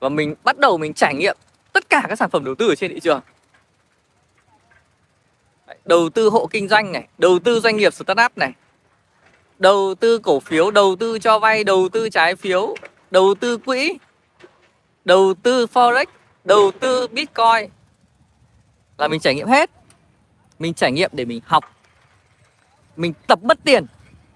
Và 0.00 0.08
mình 0.08 0.34
bắt 0.44 0.58
đầu 0.58 0.78
mình 0.78 0.94
trải 0.94 1.14
nghiệm 1.14 1.36
Tất 1.72 1.90
cả 1.90 2.02
các 2.08 2.16
sản 2.16 2.30
phẩm 2.30 2.44
đầu 2.44 2.54
tư 2.54 2.68
ở 2.68 2.74
trên 2.74 2.90
thị 2.90 3.00
trường 3.00 3.20
đầu 5.84 6.10
tư 6.10 6.28
hộ 6.28 6.46
kinh 6.46 6.68
doanh 6.68 6.92
này, 6.92 7.08
đầu 7.18 7.38
tư 7.38 7.60
doanh 7.60 7.76
nghiệp 7.76 7.94
startup 7.94 8.38
này. 8.38 8.52
Đầu 9.58 9.94
tư 10.00 10.18
cổ 10.18 10.40
phiếu, 10.40 10.70
đầu 10.70 10.96
tư 10.96 11.18
cho 11.18 11.38
vay, 11.38 11.64
đầu 11.64 11.88
tư 11.88 12.08
trái 12.08 12.36
phiếu, 12.36 12.74
đầu 13.10 13.34
tư 13.40 13.56
quỹ. 13.56 13.98
Đầu 15.04 15.34
tư 15.42 15.66
forex, 15.66 16.06
đầu 16.44 16.70
tư 16.80 17.06
bitcoin. 17.06 17.70
Là 18.98 19.08
mình 19.08 19.20
trải 19.20 19.34
nghiệm 19.34 19.48
hết. 19.48 19.70
Mình 20.58 20.74
trải 20.74 20.92
nghiệm 20.92 21.10
để 21.12 21.24
mình 21.24 21.40
học. 21.44 21.64
Mình 22.96 23.12
tập 23.26 23.38
mất 23.42 23.58
tiền. 23.64 23.86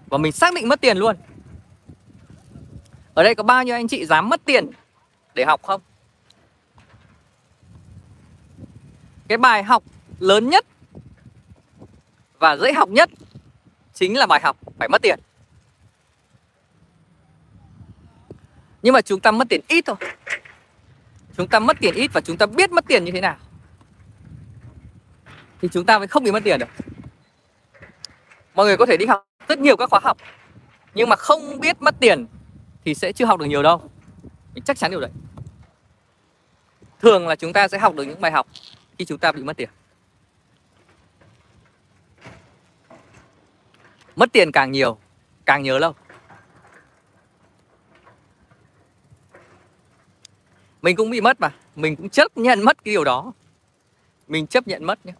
Và 0.07 0.19
mình 0.19 0.33
xác 0.33 0.55
định 0.55 0.69
mất 0.69 0.81
tiền 0.81 0.97
luôn. 0.97 1.17
Ở 3.15 3.23
đây 3.23 3.35
có 3.35 3.43
bao 3.43 3.65
nhiêu 3.65 3.75
anh 3.75 3.89
chị 3.89 4.07
dám 4.07 4.29
mất 4.29 4.41
tiền 4.45 4.71
để 5.35 5.45
học 5.45 5.63
không? 5.63 5.81
Cái 9.29 9.39
bài 9.39 9.63
học 9.63 9.83
lớn 10.19 10.49
nhất 10.49 10.67
và 12.39 12.57
dễ 12.57 12.73
học 12.73 12.89
nhất 12.89 13.11
chính 13.95 14.19
là 14.19 14.27
bài 14.27 14.41
học 14.43 14.57
phải 14.79 14.89
mất 14.89 15.03
tiền. 15.03 15.19
Nhưng 18.83 18.93
mà 18.93 19.01
chúng 19.01 19.21
ta 19.21 19.31
mất 19.31 19.49
tiền 19.49 19.61
ít 19.69 19.85
thôi. 19.87 19.97
Chúng 21.37 21.49
ta 21.49 21.59
mất 21.59 21.77
tiền 21.81 21.95
ít 21.95 22.11
và 22.13 22.21
chúng 22.21 22.37
ta 22.37 22.47
biết 22.47 22.73
mất 22.73 22.85
tiền 22.89 23.05
như 23.05 23.13
thế 23.13 23.21
nào. 23.21 23.37
Thì 25.61 25.69
chúng 25.73 25.87
ta 25.87 25.99
mới 25.99 26.09
không 26.09 26.25
bị 26.25 26.33
mất 26.33 26.45
tiền 26.45 26.59
được. 26.59 26.69
Mọi 28.55 28.67
người 28.67 28.77
có 28.77 28.87
thể 28.87 28.97
đi 28.97 29.07
học 29.07 29.27
rất 29.49 29.59
nhiều 29.59 29.77
các 29.77 29.91
khóa 29.91 30.01
học, 30.03 30.17
nhưng 30.95 31.09
mà 31.09 31.17
không 31.17 31.61
biết 31.61 31.83
mất 31.83 31.95
tiền 32.01 32.27
thì 32.85 32.95
sẽ 32.95 33.13
chưa 33.13 33.25
học 33.25 33.39
được 33.39 33.47
nhiều 33.47 33.63
đâu. 33.63 33.91
Mình 34.55 34.65
chắc 34.65 34.77
chắn 34.77 34.91
điều 34.91 35.01
đấy. 35.01 35.11
Thường 37.01 37.29
là 37.29 37.37
chúng 37.37 37.53
ta 37.53 37.69
sẽ 37.69 37.79
học 37.79 37.95
được 37.95 38.05
những 38.05 38.21
bài 38.21 38.33
học 38.33 38.47
khi 38.99 39.05
chúng 39.05 39.19
ta 39.19 39.33
bị 39.33 39.43
mất 39.43 39.57
tiền. 39.57 39.69
Mất 44.19 44.33
tiền 44.33 44.53
càng 44.53 44.73
nhiều, 44.73 44.99
càng 45.45 45.63
nhớ 45.63 45.79
lâu. 45.79 45.95
Mình 50.83 50.97
cũng 50.97 51.11
bị 51.11 51.21
mất 51.21 51.41
mà, 51.41 51.51
mình 51.77 51.97
cũng 51.97 52.09
chấp 52.09 52.37
nhận 52.37 52.63
mất 52.63 52.85
cái 52.85 52.93
điều 52.93 53.05
đó. 53.05 53.33
Mình 54.27 54.47
chấp 54.47 54.69
nhận 54.69 54.85
mất 54.85 55.07
nhé. 55.07 55.13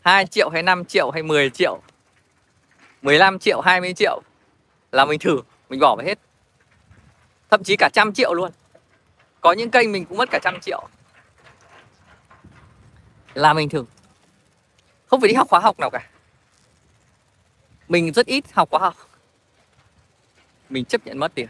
2 0.00 0.26
triệu 0.26 0.48
hay 0.50 0.62
5 0.62 0.84
triệu 0.84 1.10
hay 1.10 1.22
10 1.22 1.50
triệu 1.50 1.80
15 3.02 3.38
triệu 3.38 3.60
20 3.60 3.94
triệu 3.94 4.22
là 4.92 5.04
mình 5.04 5.18
thử, 5.18 5.40
mình 5.68 5.80
bỏ 5.80 5.96
vào 5.96 6.06
hết. 6.06 6.18
Thậm 7.50 7.62
chí 7.62 7.76
cả 7.76 7.88
trăm 7.92 8.12
triệu 8.12 8.34
luôn. 8.34 8.50
Có 9.40 9.52
những 9.52 9.70
kênh 9.70 9.92
mình 9.92 10.04
cũng 10.04 10.18
mất 10.18 10.28
cả 10.30 10.38
trăm 10.42 10.60
triệu. 10.60 10.88
Là 13.34 13.54
mình 13.54 13.68
thử. 13.68 13.84
Không 15.06 15.20
phải 15.20 15.28
đi 15.28 15.34
học 15.34 15.48
khóa 15.48 15.60
học 15.60 15.78
nào 15.78 15.90
cả 15.90 16.10
mình 17.88 18.12
rất 18.12 18.26
ít 18.26 18.44
học 18.52 18.70
khoa 18.70 18.80
học. 18.80 18.94
Mình 20.68 20.84
chấp 20.84 21.06
nhận 21.06 21.18
mất 21.18 21.34
tiền. 21.34 21.48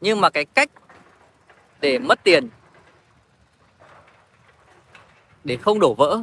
Nhưng 0.00 0.20
mà 0.20 0.30
cái 0.30 0.44
cách 0.44 0.70
để 1.80 1.98
mất 1.98 2.22
tiền, 2.22 2.48
để 5.44 5.56
không 5.56 5.80
đổ 5.80 5.94
vỡ 5.94 6.20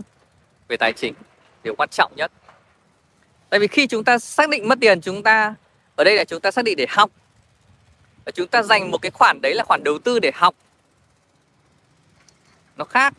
về 0.67 0.77
tài 0.77 0.93
chính, 0.93 1.13
điều 1.63 1.75
quan 1.75 1.89
trọng 1.89 2.13
nhất. 2.15 2.31
Tại 3.49 3.59
vì 3.59 3.67
khi 3.67 3.87
chúng 3.87 4.03
ta 4.03 4.19
xác 4.19 4.49
định 4.49 4.67
mất 4.67 4.77
tiền, 4.81 5.01
chúng 5.01 5.23
ta, 5.23 5.55
ở 5.95 6.03
đây 6.03 6.15
là 6.15 6.23
chúng 6.23 6.41
ta 6.41 6.51
xác 6.51 6.65
định 6.65 6.77
để 6.77 6.85
học. 6.89 7.11
Và 8.25 8.31
chúng 8.31 8.47
ta 8.47 8.63
dành 8.63 8.91
một 8.91 8.97
cái 9.01 9.11
khoản 9.11 9.39
đấy 9.41 9.53
là 9.55 9.63
khoản 9.67 9.83
đầu 9.83 9.99
tư 10.03 10.19
để 10.19 10.31
học. 10.35 10.55
Nó 12.77 12.85
khác 12.85 13.13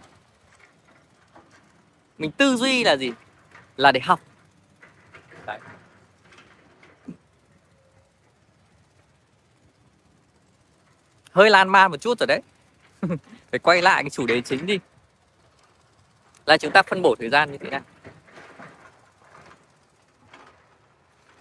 mình 2.18 2.30
tư 2.30 2.56
duy 2.56 2.84
là 2.84 2.96
gì? 2.96 3.12
Là 3.76 3.92
để 3.92 4.00
học. 4.00 4.20
Đấy. 5.46 5.58
hơi 11.32 11.50
lan 11.50 11.68
man 11.68 11.90
một 11.90 12.00
chút 12.00 12.18
rồi 12.18 12.26
đấy. 12.26 12.40
Phải 13.50 13.58
quay 13.58 13.82
lại 13.82 14.02
cái 14.02 14.10
chủ 14.10 14.26
đề 14.26 14.40
chính 14.40 14.66
đi. 14.66 14.78
Là 16.46 16.56
chúng 16.56 16.72
ta 16.72 16.82
phân 16.82 17.02
bổ 17.02 17.14
thời 17.18 17.28
gian 17.28 17.52
như 17.52 17.58
thế 17.58 17.70
nào. 17.70 17.82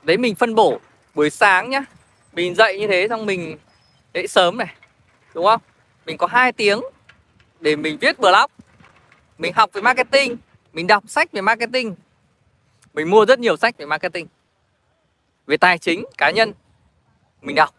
đấy, 0.04 0.18
mình 0.18 0.36
phân 0.36 0.56
bổ 0.56 0.80
buổi 1.14 1.30
sáng 1.30 1.70
nhá. 1.70 1.86
Mình 2.34 2.56
dậy 2.56 2.80
như 2.80 2.88
thế 2.88 3.08
xong 3.10 3.26
mình 3.26 3.58
dậy 4.14 4.28
sớm 4.28 4.58
này, 4.58 4.76
đúng 5.34 5.46
không? 5.46 5.62
Mình 6.06 6.18
có 6.18 6.28
2 6.28 6.52
tiếng 6.52 6.82
để 7.60 7.76
mình 7.76 7.98
viết 7.98 8.20
blog. 8.20 8.52
Mình 9.38 9.54
học 9.54 9.70
về 9.74 9.82
marketing. 9.82 10.38
Mình 10.74 10.88
đọc 10.88 11.04
sách 11.08 11.32
về 11.32 11.42
marketing. 11.42 11.96
Mình 12.94 13.10
mua 13.10 13.26
rất 13.26 13.40
nhiều 13.40 13.58
sách 13.58 13.78
về 13.78 13.86
marketing. 13.86 14.28
Về 15.48 15.58
tài 15.58 15.78
chính, 15.78 16.06
cá 16.18 16.32
nhân. 16.32 16.54
Mình 17.42 17.56
đọc. 17.56 17.76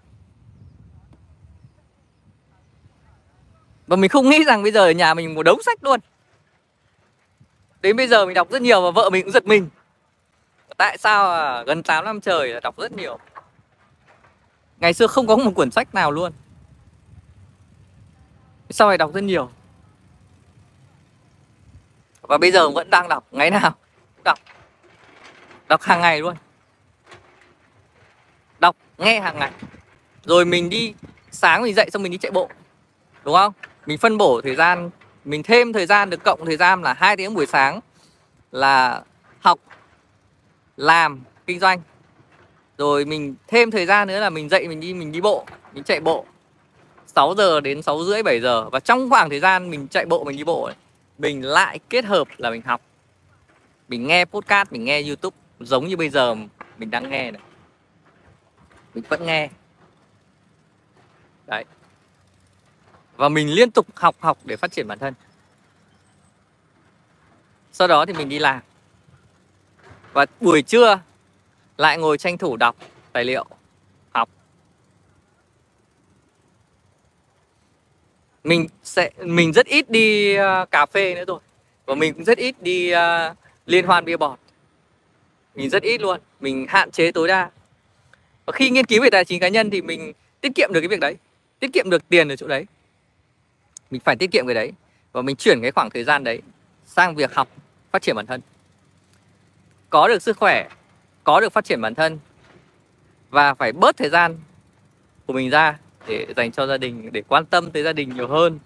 Và 3.87 3.97
mình 3.97 4.11
không 4.11 4.29
nghĩ 4.29 4.45
rằng 4.45 4.63
bây 4.63 4.73
giờ 4.73 4.81
ở 4.81 4.91
nhà 4.91 5.15
mình 5.15 5.35
một 5.35 5.43
đống 5.43 5.63
sách 5.63 5.85
luôn. 5.85 6.01
Đến 7.83 7.97
bây 7.97 8.09
giờ 8.09 8.27
mình 8.27 8.35
đọc 8.35 8.51
rất 8.51 8.63
nhiều 8.63 8.83
và 8.83 8.91
vợ 8.91 9.11
mình 9.11 9.25
cũng 9.25 9.33
giật 9.33 9.47
mình. 9.47 9.69
Tại 10.77 10.99
sao 10.99 11.31
à, 11.31 11.63
gần 11.63 11.83
8 11.83 12.05
năm 12.05 12.21
trời 12.21 12.49
là 12.49 12.61
đọc 12.61 12.79
rất 12.79 12.93
nhiều. 12.93 13.19
Ngày 14.81 14.93
xưa 14.93 15.07
không 15.07 15.27
có 15.27 15.37
một 15.37 15.53
quyển 15.55 15.71
sách 15.71 15.95
nào 15.95 16.11
luôn. 16.11 16.33
Sau 18.71 18.89
này 18.89 18.99
đọc 18.99 19.15
rất 19.15 19.25
nhiều. 19.25 19.51
Và 22.29 22.39
bây 22.39 22.53
giờ 22.53 22.71
vẫn 22.71 22.91
đang 22.91 23.09
đọc. 23.09 23.25
Ngày 23.31 23.51
nào? 23.51 23.75
Đọc. 24.25 24.39
Đọc 25.69 25.83
hàng 25.83 26.01
ngày 26.01 26.21
luôn. 26.21 26.35
Đọc 28.59 28.77
nghe 28.99 29.21
hàng 29.21 29.39
ngày. 29.39 29.51
Rồi 30.25 30.45
mình 30.45 30.69
đi 30.69 30.95
Sáng 31.31 31.63
mình 31.63 31.75
dậy 31.75 31.91
xong 31.93 32.03
mình 32.03 32.13
đi 32.13 32.19
chạy 32.19 32.33
bộ. 32.33 32.49
Đúng 33.25 33.35
không? 33.35 33.53
Mình 33.87 33.99
phân 33.99 34.19
bổ 34.19 34.41
thời 34.41 34.55
gian 34.55 34.91
Mình 35.25 35.43
thêm 35.43 35.73
thời 35.73 35.87
gian 35.87 36.11
được 36.11 36.25
cộng 36.25 36.47
thời 36.47 36.57
gian 36.57 36.83
là 36.83 36.93
hai 36.93 37.17
tiếng 37.17 37.35
buổi 37.35 37.47
sáng 37.47 37.81
Là 38.53 39.03
học 39.41 39.61
Làm 40.77 41.21
Kinh 41.47 41.61
doanh. 41.61 41.81
Rồi 42.79 43.05
mình 43.05 43.35
thêm 43.49 43.71
thời 43.71 43.87
gian 43.87 44.09
nữa 44.09 44.21
là 44.21 44.31
mình 44.31 44.49
dậy 44.49 44.69
mình 44.69 44.81
đi 44.81 44.95
mình 44.95 45.13
đi 45.13 45.21
bộ 45.21 45.47
mình 45.75 45.85
chạy 45.85 46.01
bộ. 46.01 46.25
6 47.07 47.35
giờ 47.35 47.61
đến 47.61 47.83
6 47.83 48.05
rưỡi 48.05 48.23
7 48.23 48.41
giờ. 48.41 48.69
Và 48.73 48.81
trong 48.81 49.11
khoảng 49.11 49.31
thời 49.31 49.41
gian 49.41 49.71
mình 49.71 49.89
chạy 49.89 50.05
bộ 50.07 50.25
mình 50.25 50.37
đi 50.37 50.45
bộ 50.45 50.65
ấy, 50.65 50.75
mình 51.19 51.45
lại 51.45 51.79
kết 51.89 52.05
hợp 52.05 52.29
là 52.39 52.51
mình 52.51 52.63
học. 52.63 52.81
Mình 53.89 54.07
nghe 54.07 54.25
podcast 54.25 54.73
mình 54.73 54.85
nghe 54.85 55.03
youtube 55.03 55.37
giống 55.61 55.89
như 55.89 55.97
bây 55.97 56.09
giờ 56.09 56.35
mình 56.79 56.91
đang 56.91 57.11
nghe 57.11 57.31
này. 57.31 57.43
Mình 58.95 59.05
vẫn 59.09 59.27
nghe. 59.27 59.49
Đấy. 61.47 61.65
Và 63.17 63.29
mình 63.29 63.49
liên 63.49 63.71
tục 63.71 63.87
học 63.95 64.17
học 64.21 64.39
để 64.45 64.57
phát 64.57 64.73
triển 64.73 64.89
bản 64.89 64.99
thân. 64.99 65.15
Sau 67.73 67.89
đó 67.89 68.07
thì 68.07 68.13
mình 68.13 68.29
đi 68.29 68.39
làm. 68.39 68.61
Và 70.13 70.27
buổi 70.41 70.63
trưa 70.63 71.01
lại 71.77 71.99
ngồi 71.99 72.19
tranh 72.19 72.39
thủ 72.39 72.57
đọc 72.57 72.77
tài 73.13 73.25
liệu 73.25 73.45
học 74.13 74.29
mình 78.45 78.67
sẽ 78.83 79.11
mình 79.23 79.53
rất 79.53 79.67
ít 79.67 79.91
đi 79.91 80.39
uh, 80.39 80.71
cà 80.71 80.87
phê 80.87 81.15
nữa 81.15 81.25
rồi 81.27 81.41
và 81.87 81.95
mình 81.95 82.15
cũng 82.15 82.25
rất 82.25 82.39
ít 82.39 82.63
đi 82.63 82.95
uh, 82.95 83.37
liên 83.67 83.87
hoan 83.87 84.05
bia 84.05 84.17
bọt. 84.17 84.39
Mình 85.55 85.71
rất 85.71 85.83
ít 85.83 86.01
luôn. 86.01 86.21
Mình 86.41 86.67
hạn 86.69 86.91
chế 86.91 87.13
tối 87.13 87.29
đa. 87.29 87.51
Và 88.47 88.53
khi 88.53 88.71
nghiên 88.71 88.87
cứu 88.87 89.03
về 89.03 89.11
tài 89.11 89.25
chính 89.25 89.41
cá 89.41 89.49
nhân 89.49 89.71
thì 89.71 89.83
mình 89.83 90.13
tiết 90.41 90.53
kiệm 90.55 90.71
được 90.73 90.81
cái 90.81 90.89
việc 90.89 91.01
đấy. 91.01 91.17
Tiết 91.59 91.73
kiệm 91.73 91.91
được 91.91 92.09
tiền 92.09 92.29
ở 92.29 92.37
chỗ 92.37 92.47
đấy. 92.47 92.67
Mình 93.91 94.01
phải 94.05 94.17
tiết 94.17 94.31
kiệm 94.31 94.47
cái 94.47 94.55
đấy. 94.55 94.73
Và 95.13 95.23
mình 95.23 95.37
chuyển 95.37 95.63
cái 95.63 95.71
khoảng 95.71 95.91
thời 95.91 96.05
gian 96.05 96.25
đấy 96.25 96.43
sang 96.87 97.15
việc 97.15 97.35
học 97.35 97.49
phát 97.91 98.03
triển 98.03 98.17
bản 98.17 98.27
thân. 98.27 98.41
Có 99.91 100.09
được 100.09 100.23
sức 100.23 100.37
khỏe 100.37 100.69
có 101.25 101.41
được 101.41 101.53
phát 101.53 101.65
triển 101.65 101.81
bản 101.81 101.95
thân 101.95 102.19
và 103.31 103.55
phải 103.55 103.73
bớt 103.73 103.97
thời 103.97 104.09
gian 104.09 104.39
của 105.27 105.33
mình 105.33 105.51
ra 105.51 105.79
để 106.07 106.27
dành 106.37 106.53
cho 106.53 106.67
gia 106.67 106.77
đình, 106.77 107.13
để 107.13 107.23
quan 107.29 107.47
tâm 107.47 107.71
tới 107.71 107.83
gia 107.83 107.93
đình 107.93 108.15
nhiều 108.15 108.29
hơn. 108.29 108.59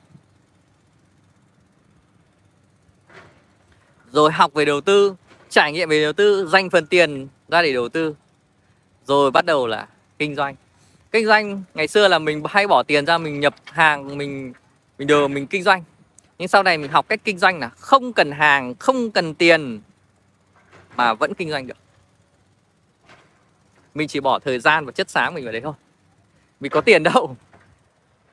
Rồi 4.11 4.33
học 4.33 4.53
về 4.55 4.65
đầu 4.65 4.81
tư, 4.81 5.15
trải 5.49 5.73
nghiệm 5.73 5.89
về 5.89 6.03
đầu 6.03 6.13
tư, 6.13 6.49
dành 6.49 6.71
phần 6.71 6.87
tiền 6.87 7.29
ra 7.49 7.63
để 7.63 7.73
đầu 7.73 7.89
tư. 7.89 8.17
Rồi 9.05 9.31
bắt 9.31 9.45
đầu 9.45 9.67
là 9.67 9.89
kinh 10.19 10.35
doanh. 10.35 10.55
Kinh 11.13 11.27
doanh, 11.27 11.63
ngày 11.75 11.89
xưa 11.89 12.09
là 12.09 12.19
mình 12.19 12.43
hay 12.49 12.67
bỏ 12.67 12.83
tiền 12.83 13.07
ra, 13.07 13.19
mình 13.19 13.41
nhập 13.41 13.55
hàng, 13.65 14.19
mình 14.19 14.53
mình 14.99 15.09
đều 15.09 15.29
mình 15.29 15.47
kinh 15.47 15.63
doanh. 15.63 15.85
Nhưng 16.39 16.49
sau 16.49 16.63
này 16.63 16.79
mình 16.79 16.91
học 16.91 17.09
cách 17.09 17.21
kinh 17.25 17.39
doanh 17.39 17.59
là 17.59 17.69
không 17.69 18.13
cần 18.13 18.31
hàng, 18.31 18.75
không 18.75 19.11
cần 19.11 19.35
tiền 19.35 19.81
mà 20.97 21.15
vẫn 21.15 21.35
kinh 21.35 21.51
doanh 21.51 21.67
được. 21.67 21.77
Mình 23.95 24.09
chỉ 24.09 24.21
bỏ 24.21 24.39
thời 24.39 24.59
gian 24.59 24.87
và 24.87 24.93
chất 24.93 25.11
sáng 25.11 25.35
mình 25.35 25.45
vào 25.45 25.53
đấy 25.53 25.63
thôi 25.63 25.75
mình 26.61 26.71
có 26.71 26.81
tiền 26.81 27.03
đâu. 27.03 27.37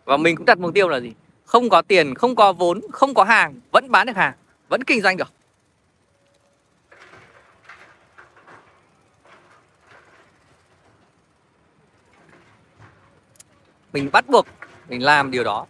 Và 0.06 0.18
mình 0.18 0.36
cũng 0.36 0.46
đặt 0.46 0.60
mục 0.60 0.74
tiêu 0.74 0.90
là 0.90 1.00
gì? 1.00 1.14
Không 1.46 1.70
có 1.70 1.82
tiền, 1.82 2.16
không 2.16 2.36
có 2.36 2.54
vốn, 2.54 2.82
không 2.92 3.14
có 3.14 3.24
hàng, 3.24 3.60
vẫn 3.72 3.92
bán 3.92 4.08
được 4.08 4.16
hàng, 4.16 4.34
vẫn 4.70 4.84
kinh 4.84 5.02
doanh 5.02 5.18
được. 5.18 5.32
Mình 13.94 14.10
bắt 14.12 14.28
buộc 14.28 14.48
mình 14.90 15.04
làm 15.04 15.32
điều 15.32 15.44
đó. 15.44 15.66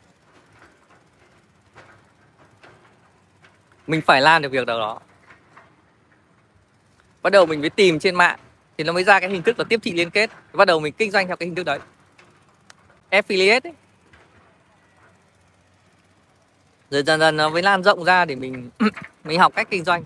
Mình 3.87 4.01
phải 4.01 4.21
làm 4.21 4.41
được 4.41 4.51
việc 4.51 4.65
đó 4.65 4.99
bắt 7.25 7.29
đầu 7.29 7.45
mình 7.45 7.61
mới 7.61 7.69
tìm 7.69 7.99
trên 7.99 8.15
mạng 8.15 8.39
thì 8.77 8.83
nó 8.83 8.93
mới 8.93 9.03
ra 9.03 9.19
cái 9.19 9.29
hình 9.29 9.41
thức 9.41 9.59
là 9.59 9.65
tiếp 9.69 9.79
thị 9.83 9.91
liên 9.91 10.09
kết. 10.09 10.29
Bắt 10.53 10.65
đầu 10.65 10.79
mình 10.79 10.93
kinh 10.93 11.11
doanh 11.11 11.27
theo 11.27 11.35
cái 11.35 11.47
hình 11.47 11.55
thức 11.55 11.63
đấy 11.63 11.79
affiliate 13.09 13.69
ấy. 13.69 13.73
rồi 16.91 17.03
dần 17.03 17.19
dần 17.19 17.37
nó 17.37 17.49
mới 17.49 17.61
lan 17.61 17.83
rộng 17.83 18.03
ra 18.03 18.25
để 18.25 18.35
mình 18.35 18.69
mình 19.23 19.39
học 19.39 19.53
cách 19.55 19.67
kinh 19.71 19.83
doanh 19.83 20.03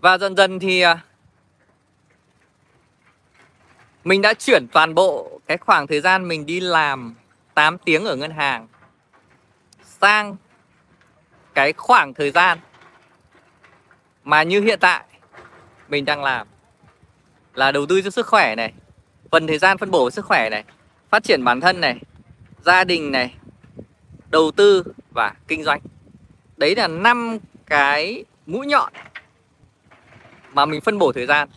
và 0.00 0.18
dần 0.18 0.36
dần 0.36 0.58
thì 0.58 0.80
à, 0.80 1.04
mình 4.04 4.22
đã 4.22 4.34
chuyển 4.34 4.66
toàn 4.72 4.94
bộ 4.94 5.40
cái 5.46 5.58
khoảng 5.58 5.86
thời 5.86 6.00
gian 6.00 6.28
mình 6.28 6.46
đi 6.46 6.60
làm 6.60 7.14
8 7.54 7.78
tiếng 7.78 8.04
ở 8.04 8.16
ngân 8.16 8.30
hàng 8.30 8.68
sang 9.82 10.36
cái 11.54 11.72
khoảng 11.72 12.14
thời 12.14 12.30
gian 12.30 12.58
mà 14.30 14.42
như 14.42 14.60
hiện 14.60 14.78
tại, 14.80 15.04
mình 15.88 16.04
đang 16.04 16.24
làm 16.24 16.46
là 17.54 17.72
đầu 17.72 17.86
tư 17.86 18.02
cho 18.02 18.10
sức 18.10 18.26
khỏe 18.26 18.54
này, 18.54 18.72
phần 19.30 19.46
thời 19.46 19.58
gian 19.58 19.78
phân 19.78 19.90
bổ 19.90 20.10
sức 20.10 20.24
khỏe 20.24 20.48
này, 20.50 20.64
phát 21.10 21.24
triển 21.24 21.44
bản 21.44 21.60
thân 21.60 21.80
này, 21.80 21.98
gia 22.64 22.84
đình 22.84 23.12
này, 23.12 23.34
đầu 24.30 24.50
tư 24.50 24.84
và 25.14 25.34
kinh 25.48 25.64
doanh. 25.64 25.80
Đấy 26.56 26.76
là 26.76 26.88
năm 26.88 27.38
cái 27.66 28.24
mũi 28.46 28.66
nhọn 28.66 28.92
mà 30.52 30.66
mình 30.66 30.80
phân 30.80 30.98
bổ 30.98 31.12
thời 31.12 31.26
gian 31.26 31.48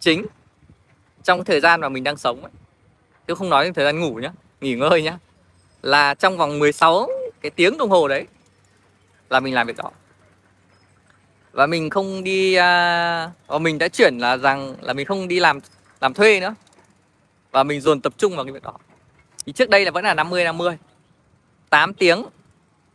chính 0.00 0.26
trong 1.22 1.44
thời 1.44 1.60
gian 1.60 1.80
mà 1.80 1.88
mình 1.88 2.04
đang 2.04 2.16
sống 2.16 2.42
ấy. 2.42 2.52
chứ 3.26 3.34
không 3.34 3.50
nói 3.50 3.64
đến 3.64 3.74
thời 3.74 3.84
gian 3.84 4.00
ngủ 4.00 4.14
nhá, 4.14 4.32
nghỉ 4.60 4.74
ngơi 4.74 5.02
nhá. 5.02 5.18
Là 5.82 6.14
trong 6.14 6.36
vòng 6.36 6.58
16 6.58 7.08
cái 7.40 7.50
tiếng 7.50 7.78
đồng 7.78 7.90
hồ 7.90 8.08
đấy 8.08 8.26
là 9.30 9.40
mình 9.40 9.54
làm 9.54 9.66
việc 9.66 9.76
đó 9.76 9.90
và 11.52 11.66
mình 11.66 11.90
không 11.90 12.24
đi 12.24 12.56
và 12.56 13.58
mình 13.60 13.78
đã 13.78 13.88
chuyển 13.88 14.18
là 14.18 14.36
rằng 14.36 14.74
là 14.80 14.92
mình 14.92 15.06
không 15.06 15.28
đi 15.28 15.40
làm 15.40 15.60
làm 16.00 16.14
thuê 16.14 16.40
nữa. 16.40 16.54
Và 17.50 17.62
mình 17.62 17.80
dồn 17.80 18.00
tập 18.00 18.12
trung 18.16 18.36
vào 18.36 18.44
cái 18.44 18.52
việc 18.52 18.62
đó. 18.62 18.72
Thì 19.46 19.52
trước 19.52 19.70
đây 19.70 19.84
là 19.84 19.90
vẫn 19.90 20.04
là 20.04 20.14
50 20.14 20.44
50 20.44 20.78
8 21.70 21.94
tiếng 21.94 22.24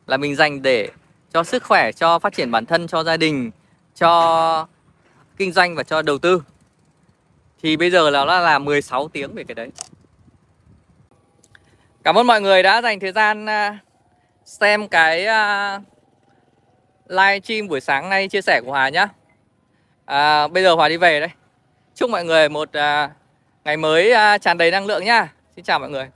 là 0.08 0.18
mình 0.18 0.36
dành 0.36 0.62
để 0.62 0.90
cho 1.34 1.44
sức 1.44 1.64
khỏe 1.64 1.92
cho 1.92 2.20
phát 2.20 2.34
triển 2.34 2.52
bản 2.52 2.66
thân 2.66 2.88
cho 2.88 3.04
gia 3.04 3.18
đình 3.18 3.52
cho 3.96 4.68
kinh 5.38 5.52
doanh 5.52 5.76
và 5.76 5.84
cho 5.84 6.02
đầu 6.02 6.18
tư. 6.18 6.44
Thì 7.62 7.78
bây 7.78 7.92
giờ 7.92 8.10
là 8.10 8.26
nó 8.26 8.40
là 8.40 8.60
16 8.60 9.08
tiếng 9.08 9.34
về 9.34 9.44
cái 9.44 9.56
đấy. 9.56 9.70
Cảm 12.04 12.18
ơn 12.18 12.28
mọi 12.28 12.42
người 12.42 12.64
đã 12.64 12.82
dành 12.82 13.00
thời 13.00 13.12
gian 13.12 13.46
à, 13.46 13.78
xem 14.46 14.88
cái 14.88 15.26
uh, 15.26 15.82
live 17.10 17.40
stream 17.40 17.68
buổi 17.68 17.82
sáng 17.82 18.10
nay 18.10 18.28
chia 18.28 18.42
sẻ 18.42 18.62
của 18.66 18.72
Hòa 18.72 18.90
nhá. 18.90 19.08
À, 20.06 20.48
bây 20.48 20.64
giờ 20.64 20.76
Hòa 20.76 20.90
đi 20.90 20.98
về 20.98 21.20
đây. 21.20 21.30
Chúc 21.96 22.10
mọi 22.10 22.26
người 22.26 22.50
một 22.50 22.74
à, 22.74 23.10
ngày 23.66 23.78
mới 23.78 24.12
à, 24.12 24.38
tràn 24.38 24.58
đầy 24.58 24.72
năng 24.72 24.86
lượng 24.86 25.06
nhá. 25.06 25.34
Xin 25.56 25.66
chào 25.66 25.80
mọi 25.80 25.90
người. 25.90 26.10